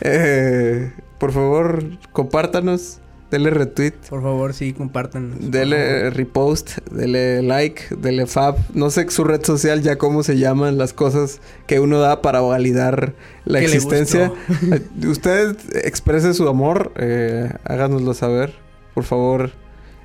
[0.00, 1.82] Eh, por favor,
[2.12, 3.00] compártanos.
[3.30, 3.94] Denle retweet.
[4.08, 5.50] Por favor, sí, compartan.
[5.50, 8.56] Dele repost, dele like, dele fab.
[8.72, 12.40] No sé su red social ya cómo se llaman las cosas que uno da para
[12.40, 13.14] validar
[13.44, 14.32] la existencia.
[15.04, 18.54] Usted exprese su amor, eh, háganoslo saber.
[18.94, 19.50] Por favor,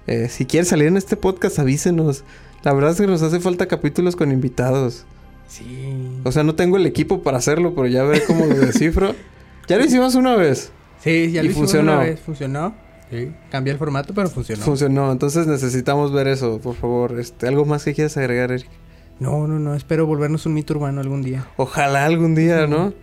[0.08, 2.24] Eh, si quiere salir en este podcast, avísenos.
[2.64, 5.06] La verdad es que nos hace falta capítulos con invitados.
[5.48, 6.20] Sí.
[6.24, 9.16] O sea, no tengo el equipo para hacerlo, pero ya veré cómo lo descifro.
[9.68, 10.72] Ya lo hicimos una vez.
[11.02, 11.94] Sí, ya Y lo hicimos funcionó.
[11.94, 12.20] una vez.
[12.20, 12.76] Funcionó.
[13.10, 13.32] Sí.
[13.50, 14.64] Cambié el formato, pero funcionó.
[14.64, 15.12] Funcionó.
[15.12, 17.18] Entonces necesitamos ver eso, por favor.
[17.20, 18.68] Este, ¿Algo más que quieras agregar, Eric?
[19.20, 19.76] no, no, no.
[19.76, 21.48] Espero volvernos un mito urbano algún día.
[21.56, 22.94] Ojalá algún día, ¿no?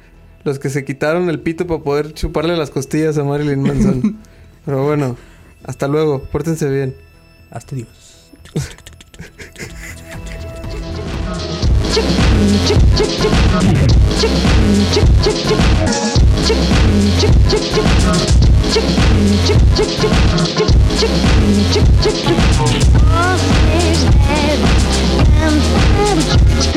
[0.44, 4.18] Los que se quitaron el pito para poder chuparle las costillas a Marilyn Manson.
[4.66, 5.16] Pero bueno,
[5.64, 6.20] hasta luego.
[6.24, 6.94] Pórtense bien.
[7.50, 8.32] Hasta Dios.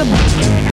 [0.02, 0.71] Come on.